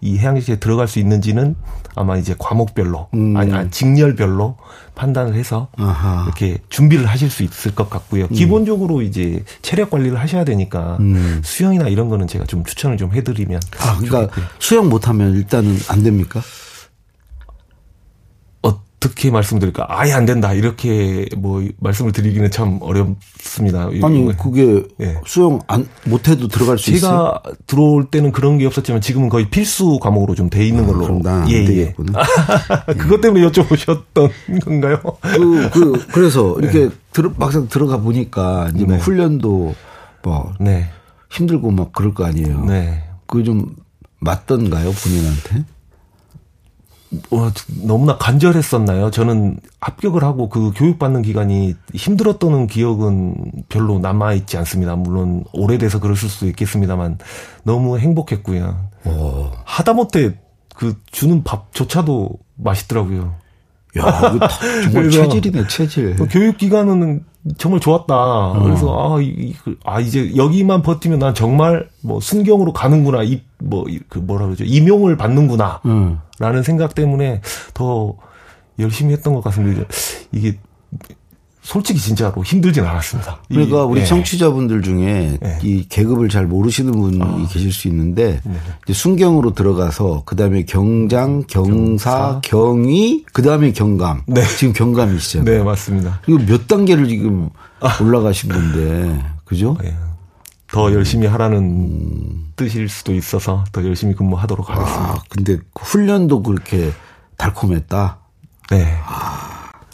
이 0.06 0.18
해양경찰에 0.20 0.60
들어갈 0.60 0.88
수 0.88 1.00
있는지는 1.00 1.56
아마 1.96 2.18
이제 2.18 2.36
과목별로 2.38 3.10
음. 3.16 3.36
아니, 3.36 3.52
아니 3.54 3.72
직렬별로 3.72 4.56
판단을 4.94 5.34
해서 5.34 5.70
아하. 5.78 6.24
이렇게 6.26 6.60
준비를 6.70 7.06
하실 7.06 7.30
수 7.30 7.44
있을 7.44 7.74
것 7.74 7.90
같고요. 7.90 8.26
음. 8.26 8.30
기본적으로 8.30 9.02
이제 9.02 9.44
체력 9.62 9.90
관리를 9.90 10.20
하셔야 10.20 10.44
되니까 10.46 10.98
음. 11.00 11.42
수영이나 11.44 11.88
이런 11.88 12.08
거는 12.10 12.28
제가 12.28 12.46
좀 12.46 12.64
추천을 12.64 12.98
좀 12.98 13.14
해드리면 13.14 13.60
아 13.80 13.98
그러니까 13.98 14.22
좋겠고요. 14.22 14.46
수영 14.60 14.90
못하면 14.90 15.34
일단은 15.34 15.76
안 15.90 16.04
됩니까? 16.04 16.42
어떻게 19.06 19.30
말씀드릴까? 19.30 19.86
아예 19.90 20.14
안 20.14 20.26
된다. 20.26 20.54
이렇게 20.54 21.28
뭐 21.38 21.64
말씀을 21.80 22.12
드리기는 22.12 22.50
참 22.50 22.80
어렵습니다. 22.82 23.90
아니, 24.02 24.36
그게 24.38 24.84
예. 25.02 25.20
수영 25.26 25.60
안 25.68 25.88
못해도 26.06 26.48
들어갈 26.48 26.78
수 26.78 26.92
있어요? 26.92 27.12
제가 27.12 27.42
들어올 27.68 28.10
때는 28.10 28.32
그런 28.32 28.58
게 28.58 28.66
없었지만 28.66 29.02
지금은 29.02 29.30
거의 29.30 29.50
필수 29.50 30.00
과목으로 30.02 30.34
좀 30.34 30.50
돼 30.50 30.66
있는 30.66 30.84
아, 30.86 30.88
걸로. 30.88 31.22
아, 31.26 31.46
예, 31.50 31.66
예. 31.66 31.94
그것 32.98 33.20
때문에 33.22 33.46
여쭤보셨던 33.48 34.32
건가요? 34.64 35.02
그, 35.22 35.70
그, 35.72 36.08
그래서 36.12 36.56
이렇게 36.62 36.88
네. 36.88 36.90
들어, 37.12 37.32
막상 37.38 37.68
들어가 37.68 37.98
보니까 37.98 38.70
이제 38.76 38.86
뭐 38.86 38.96
네. 38.96 39.02
훈련도 39.02 39.76
뭐 40.24 40.54
네. 40.60 40.90
힘들고 41.32 41.72
막 41.72 41.92
그럴 41.94 42.14
거 42.14 42.26
아니에요. 42.26 42.66
네. 42.66 43.04
그좀 43.28 43.76
맞던가요, 44.20 44.92
본인한테? 44.92 45.66
어, 47.32 47.50
너무나 47.84 48.18
간절했었나요? 48.18 49.12
저는 49.12 49.60
합격을 49.80 50.24
하고 50.24 50.50
그 50.50 50.72
교육받는 50.76 51.22
기간이 51.22 51.76
힘들었던 51.94 52.68
기억은 52.68 53.52
별로 53.70 54.00
남아있지 54.00 54.58
않습니다. 54.58 54.96
물론 54.96 55.44
오래돼서 55.54 56.00
그러실 56.00 56.30
수도 56.30 56.48
있겠습니다만 56.48 57.20
너무 57.64 58.00
행복했고요. 58.00 58.90
오. 59.06 59.10
어. 59.10 59.52
하다못해 59.66 60.36
그 60.76 61.00
주는 61.12 61.44
밥조차도 61.44 62.32
맛있더라고요. 62.56 63.36
야, 63.98 64.38
정말 64.84 65.10
체질이네, 65.10 65.68
체질. 65.68 66.16
그 66.16 66.28
교육 66.30 66.58
기간은 66.58 67.24
정말 67.58 67.80
좋았다. 67.80 68.16
어. 68.16 68.60
그래서 68.64 69.16
아, 69.16 69.22
이, 69.22 69.54
그, 69.64 69.78
아 69.84 70.00
이제 70.00 70.36
여기만 70.36 70.82
버티면 70.82 71.20
난 71.20 71.34
정말 71.36 71.88
뭐 72.02 72.20
순경으로 72.20 72.74
가는구나. 72.74 73.24
이 73.24 73.42
뭐 73.60 73.86
그 74.10 74.20
뭐라 74.20 74.46
그러죠? 74.46 74.64
임용을 74.64 75.16
받는구나. 75.18 75.82
음. 75.86 76.20
라는 76.40 76.64
생각 76.64 76.96
때문에 76.96 77.42
더 77.74 78.14
열심히 78.80 79.14
했던 79.14 79.34
것 79.34 79.44
같습니다. 79.44 79.84
이게 80.32 80.58
솔직히 81.66 82.00
진짜로 82.00 82.44
힘들진 82.44 82.86
않았습니다. 82.86 83.40
그러니까 83.50 83.82
이, 83.82 83.86
우리 83.86 84.00
네. 84.02 84.06
청취자분들 84.06 84.84
중에 84.84 85.38
네. 85.42 85.60
이 85.64 85.88
계급을 85.90 86.30
잘 86.30 86.46
모르시는 86.46 86.92
분이 86.92 87.20
아. 87.22 87.48
계실 87.50 87.74
수 87.74 87.88
있는데 87.88 88.40
네. 88.44 88.54
이제 88.86 88.94
순경으로 88.94 89.56
들어가서 89.56 90.24
그다음에 90.26 90.64
경장, 90.66 91.44
경사, 91.48 91.72
경사. 91.72 92.42
경위, 92.44 93.26
그다음에 93.34 93.74
경감. 93.74 94.22
네. 94.28 94.44
지금 94.58 94.74
경감이시잖아요. 94.74 95.58
네, 95.58 95.64
맞습니다. 95.64 96.22
그리고 96.24 96.46
몇 96.46 96.68
단계를 96.68 97.08
지금 97.08 97.50
아. 97.80 97.98
올라가신 98.00 98.52
건데. 98.52 99.26
그죠? 99.44 99.76
네. 99.82 99.96
더 100.68 100.94
열심히 100.94 101.26
하라는 101.26 101.58
음. 101.58 102.52
뜻일 102.56 102.90
수도 102.90 103.14
있어서 103.16 103.64
더 103.72 103.84
열심히 103.84 104.14
근무하도록 104.14 104.70
하겠습니다. 104.70 105.14
아, 105.14 105.22
근데 105.30 105.58
훈련도 105.80 106.44
그렇게 106.44 106.92
달콤했다. 107.38 108.20
네. 108.70 108.98
아. 109.08 109.25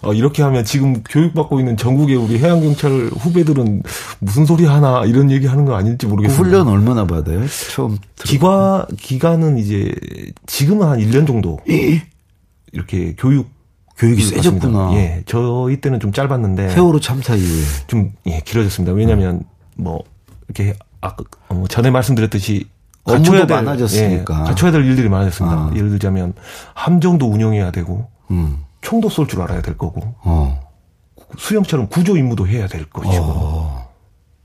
어, 0.02 0.14
이렇게 0.14 0.42
하면 0.42 0.66
지금 0.66 1.04
교육받고 1.04 1.60
있는 1.60 1.78
전국의 1.78 2.16
우리 2.16 2.40
해양경찰 2.40 3.12
후배들은 3.20 3.84
무슨 4.20 4.46
소리 4.46 4.66
하나 4.66 5.06
이런 5.06 5.30
얘기 5.30 5.46
하는 5.46 5.66
거 5.66 5.76
아닐지 5.76 6.08
모르겠어요. 6.08 6.38
그 6.38 6.44
훈련 6.44 6.68
얼마나 6.68 7.06
받아요? 7.06 7.42
처음 7.74 7.98
기과 8.24 8.88
기간은 8.98 9.58
이제 9.58 9.94
지금은 10.48 10.88
한 10.88 11.00
1년 11.00 11.28
정도 11.28 11.60
예? 11.70 12.04
이렇게 12.72 13.16
교육 13.18 13.50
교육이 13.98 14.24
세졌구나. 14.24 14.94
예. 14.96 15.24
저희 15.28 15.80
때는 15.80 16.00
좀 16.00 16.12
짧았는데 16.12 16.70
세월호 16.70 17.00
참사 17.00 17.36
이후에 17.36 17.64
좀 17.86 18.12
예, 18.26 18.42
길어졌습니다. 18.44 18.94
왜냐면 18.94 19.36
음. 19.36 19.44
뭐 19.76 20.04
이렇게 20.48 20.76
아까 21.00 21.24
어, 21.50 21.66
전에 21.70 21.92
말씀드렸듯이 21.92 22.66
될, 23.46 23.58
많아졌으니까 23.58 24.42
예, 24.42 24.44
갖춰야 24.46 24.72
될 24.72 24.86
일들이 24.86 25.10
많아졌습니다. 25.10 25.56
아. 25.56 25.72
예를 25.76 25.90
들자면 25.90 26.34
함정도 26.74 27.28
운영해야 27.28 27.72
되고 27.72 28.08
음. 28.32 28.58
총도 28.82 29.10
쏠 29.10 29.28
줄 29.28 29.42
알아야 29.42 29.62
될 29.62 29.78
거고 29.78 30.16
어. 30.24 30.60
수영처럼 31.38 31.88
구조 31.88 32.18
임무도 32.18 32.48
해야 32.48 32.68
될 32.68 32.86
것이고 32.86 33.24
어. 33.24 33.90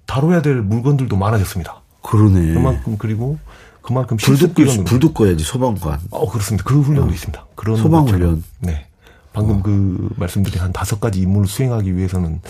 다뤄야 0.07 0.42
될 0.42 0.57
물건들도 0.62 1.16
많아졌습니다. 1.16 1.83
그러네. 2.03 2.55
그만큼 2.55 2.96
그리고 2.99 3.38
그만큼 3.83 4.16
불도 4.16 4.53
끌 4.53 4.66
불도 4.85 5.12
꺼야지 5.12 5.42
소방관. 5.44 6.01
어 6.11 6.29
그렇습니다. 6.31 6.64
그 6.64 6.81
훈련도 6.81 7.11
어. 7.11 7.14
있습니다. 7.14 7.46
그런 7.55 7.77
소방 7.77 8.07
훈련. 8.07 8.42
네. 8.61 8.87
방금 9.33 9.59
어. 9.59 9.62
그 9.62 10.09
말씀드린 10.16 10.61
한 10.61 10.72
다섯 10.72 11.01
가지 11.01 11.20
임무를 11.20 11.49
수행하기 11.49 11.96
위해서는 11.96 12.40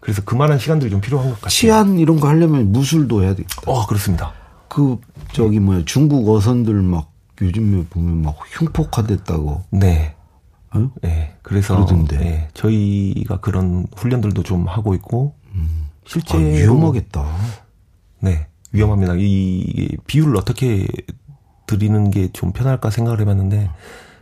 그래서 0.00 0.22
그만한 0.22 0.58
시간들이 0.58 0.90
좀 0.90 1.00
필요한 1.00 1.28
것 1.28 1.34
같아요. 1.36 1.50
치안 1.50 1.98
이런 1.98 2.20
거 2.20 2.28
하려면 2.28 2.72
무술도 2.72 3.22
해야 3.22 3.34
되겠다. 3.34 3.62
어 3.66 3.86
그렇습니다. 3.86 4.32
그 4.68 4.98
저기 5.32 5.58
뭐야 5.58 5.82
중국 5.84 6.28
어선들 6.28 6.74
막 6.74 7.10
요즘에 7.40 7.84
보면 7.90 8.22
막 8.22 8.36
흉폭화됐다고. 8.52 9.64
네. 9.70 10.14
어? 10.72 10.90
네. 11.02 11.36
그래서 11.42 11.74
그러던데. 11.74 12.16
네. 12.18 12.48
저희가 12.54 13.40
그런 13.40 13.86
훈련들도 13.96 14.42
좀 14.42 14.66
하고 14.68 14.94
있고 14.94 15.34
음. 15.54 15.88
실제 16.06 16.36
아, 16.36 16.40
위험하겠다. 16.40 17.24
네. 18.20 18.46
위험합니다. 18.72 19.14
이 19.16 19.96
비율을 20.06 20.36
어떻게 20.36 20.86
드리는 21.66 22.10
게 22.10 22.28
좀 22.32 22.52
편할까 22.52 22.90
생각을 22.90 23.20
해봤는데 23.20 23.70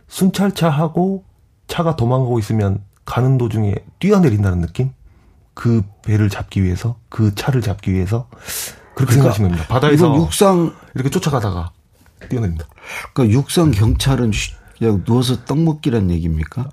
순찰차 0.07 0.69
하고 0.69 1.23
차가 1.67 1.95
도망가고 1.95 2.39
있으면 2.39 2.83
가는 3.05 3.37
도중에 3.37 3.75
뛰어내린다는 3.99 4.61
느낌? 4.61 4.91
그 5.53 5.83
배를 6.03 6.29
잡기 6.29 6.63
위해서 6.63 6.97
그 7.09 7.35
차를 7.35 7.61
잡기 7.61 7.93
위해서 7.93 8.27
그렇게 8.95 9.13
그러니까 9.13 9.13
생각하시면 9.13 9.51
됩니다. 9.51 9.67
바다에서 9.73 10.15
육상 10.15 10.73
이렇게 10.95 11.09
쫓아가다가 11.09 11.71
뛰어냅니다. 12.29 12.65
그러니까 13.13 13.37
육상 13.37 13.71
경찰은 13.71 14.31
그냥 14.79 15.03
누워서 15.05 15.35
떡 15.45 15.59
먹기란 15.59 16.09
얘기입니까? 16.09 16.69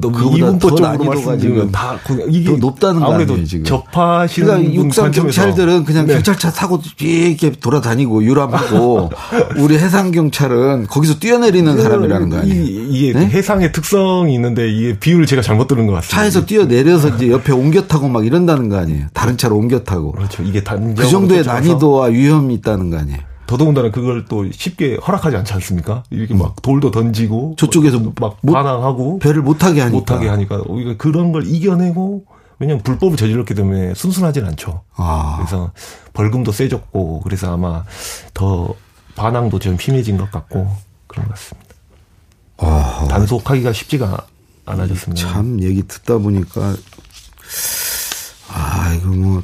너무 0.00 0.38
이분법적으로 0.38 1.04
말씀드리면 1.04 1.70
다 1.70 1.98
이게 2.28 2.50
더 2.50 2.56
높다는 2.56 3.02
아무래도 3.02 3.34
아니에요, 3.34 3.46
지금. 3.46 3.64
접하시는 3.64 4.48
그러니까 4.48 4.74
육상 4.74 5.10
경찰들은 5.10 5.84
그냥 5.84 6.06
네. 6.06 6.14
경찰차 6.14 6.50
타고 6.50 6.80
이렇게 6.98 7.50
돌아다니고 7.50 8.24
유람하고 8.24 9.10
우리 9.60 9.76
해상 9.76 10.10
경찰은 10.10 10.86
거기서 10.86 11.18
뛰어내리는 11.18 11.76
네, 11.76 11.82
사람이라는 11.82 12.30
거 12.30 12.38
아니에요? 12.38 12.64
이게 12.64 13.12
네? 13.12 13.26
해상의 13.26 13.72
특성이 13.72 14.34
있는데 14.34 14.70
이게 14.70 14.98
비율을 14.98 15.26
제가 15.26 15.42
잘못 15.42 15.68
들은 15.68 15.86
것 15.86 15.92
같습니다. 15.92 16.16
차에서 16.16 16.46
뛰어내려서 16.46 17.08
이제 17.16 17.30
옆에 17.30 17.52
옮겨 17.52 17.82
타고 17.82 18.08
막 18.08 18.24
이런다는 18.24 18.70
거 18.70 18.78
아니에요? 18.78 19.08
다른 19.12 19.36
차로 19.36 19.56
옮겨 19.56 19.80
타고. 19.80 20.12
그렇죠. 20.12 20.42
이게 20.42 20.62
그 20.62 21.06
정도의 21.06 21.44
난이도와 21.44 22.06
위험이 22.06 22.54
있다는 22.54 22.88
거 22.88 22.96
아니에요? 22.96 23.31
더더군다나 23.52 23.90
그걸 23.90 24.24
또 24.24 24.50
쉽게 24.50 24.96
허락하지 24.96 25.36
않지 25.36 25.52
않습니까? 25.52 26.04
이렇게 26.08 26.32
막 26.32 26.62
돌도 26.62 26.90
던지고 26.90 27.54
저쪽에서 27.58 28.00
막 28.18 28.38
못, 28.40 28.52
반항하고 28.52 29.18
배를 29.18 29.42
못하게 29.42 29.82
하니까 29.82 29.98
못하게 29.98 30.28
하니까 30.28 30.62
오히려 30.66 30.96
그런 30.96 31.32
걸 31.32 31.46
이겨내고 31.46 32.24
왜냐하면 32.58 32.82
불법을 32.82 33.18
저질렀기 33.18 33.54
때문에 33.54 33.92
순순하진 33.94 34.46
않죠. 34.46 34.82
아. 34.96 35.36
그래서 35.36 35.72
벌금도 36.14 36.50
세졌고 36.50 37.20
그래서 37.20 37.52
아마 37.52 37.84
더 38.32 38.74
반항도 39.16 39.58
좀 39.58 39.78
심해진 39.78 40.16
것 40.16 40.30
같고 40.30 40.74
그런 41.06 41.26
것 41.26 41.34
같습니다. 41.34 41.74
아. 42.56 43.06
단속하기가 43.10 43.74
쉽지가 43.74 44.26
않아졌습니다. 44.64 45.28
참 45.28 45.60
얘기 45.60 45.82
듣다 45.86 46.16
보니까 46.16 46.74
아 48.48 48.94
이거 48.94 49.08
뭐 49.08 49.42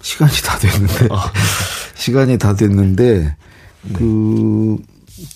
시간이 0.00 0.32
다 0.46 0.58
됐는데 0.58 1.08
아. 1.10 1.30
시간이 1.96 2.38
다 2.38 2.54
됐는데 2.54 3.18
네. 3.18 3.36
그 3.94 4.78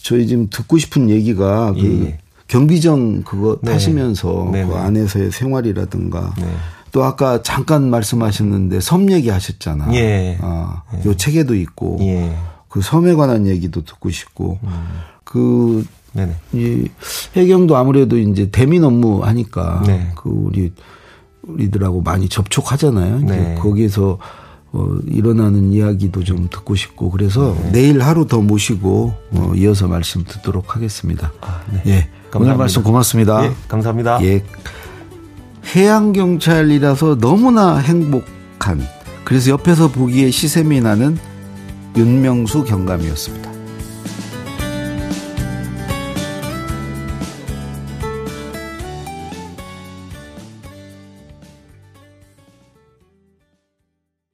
저희 0.02 0.26
지금 0.26 0.48
듣고 0.50 0.78
싶은 0.78 1.10
얘기가 1.10 1.72
그 1.72 1.78
예. 1.78 1.88
그 1.88 2.24
경비정 2.48 3.22
그거 3.22 3.58
네. 3.62 3.72
타시면서 3.72 4.50
네. 4.52 4.64
그 4.64 4.72
네. 4.72 4.78
안에서의 4.78 5.30
생활이라든가 5.30 6.34
네. 6.38 6.46
또 6.92 7.04
아까 7.04 7.42
잠깐 7.42 7.90
말씀하셨는데 7.90 8.80
섬 8.80 9.10
얘기 9.10 9.28
하셨잖아. 9.28 9.94
예. 9.94 10.38
아, 10.40 10.82
예. 10.94 11.08
요 11.08 11.16
책에도 11.16 11.54
있고 11.54 11.98
예. 12.00 12.36
그 12.68 12.80
섬에 12.80 13.14
관한 13.14 13.46
얘기도 13.46 13.84
듣고 13.84 14.10
싶고 14.10 14.58
음. 14.62 14.70
그 15.24 15.84
네네. 16.12 16.34
이 16.52 16.88
해경도 17.34 17.76
아무래도 17.76 18.18
이제 18.18 18.50
대민 18.50 18.84
업무 18.84 19.24
하니까 19.24 19.82
네. 19.86 20.12
그 20.14 20.28
우리 20.28 20.72
우리들하고 21.42 22.00
많이 22.02 22.28
접촉하잖아요. 22.28 23.18
네. 23.20 23.54
거기에서 23.56 24.18
어, 24.76 24.96
일어나는 25.06 25.72
이야기도 25.72 26.24
좀 26.24 26.48
듣고 26.50 26.74
싶고 26.74 27.10
그래서 27.10 27.56
네. 27.62 27.70
내일 27.72 28.02
하루 28.02 28.26
더 28.26 28.40
모시고 28.40 29.14
어, 29.30 29.52
이어서 29.54 29.86
말씀 29.86 30.24
듣도록 30.24 30.74
하겠습니다. 30.74 31.32
아, 31.40 31.62
네. 31.72 31.82
예. 31.86 32.08
감사합니다. 32.30 32.38
오늘 32.38 32.56
말씀 32.56 32.82
고맙습니다. 32.82 33.44
예, 33.46 33.52
감사합니다. 33.68 34.18
예. 34.24 34.42
해양 35.76 36.12
경찰이라서 36.12 37.18
너무나 37.18 37.76
행복한 37.76 38.82
그래서 39.22 39.52
옆에서 39.52 39.92
보기에 39.92 40.30
시샘이 40.32 40.80
나는 40.80 41.18
윤명수 41.96 42.64
경감이었습니다. 42.64 43.53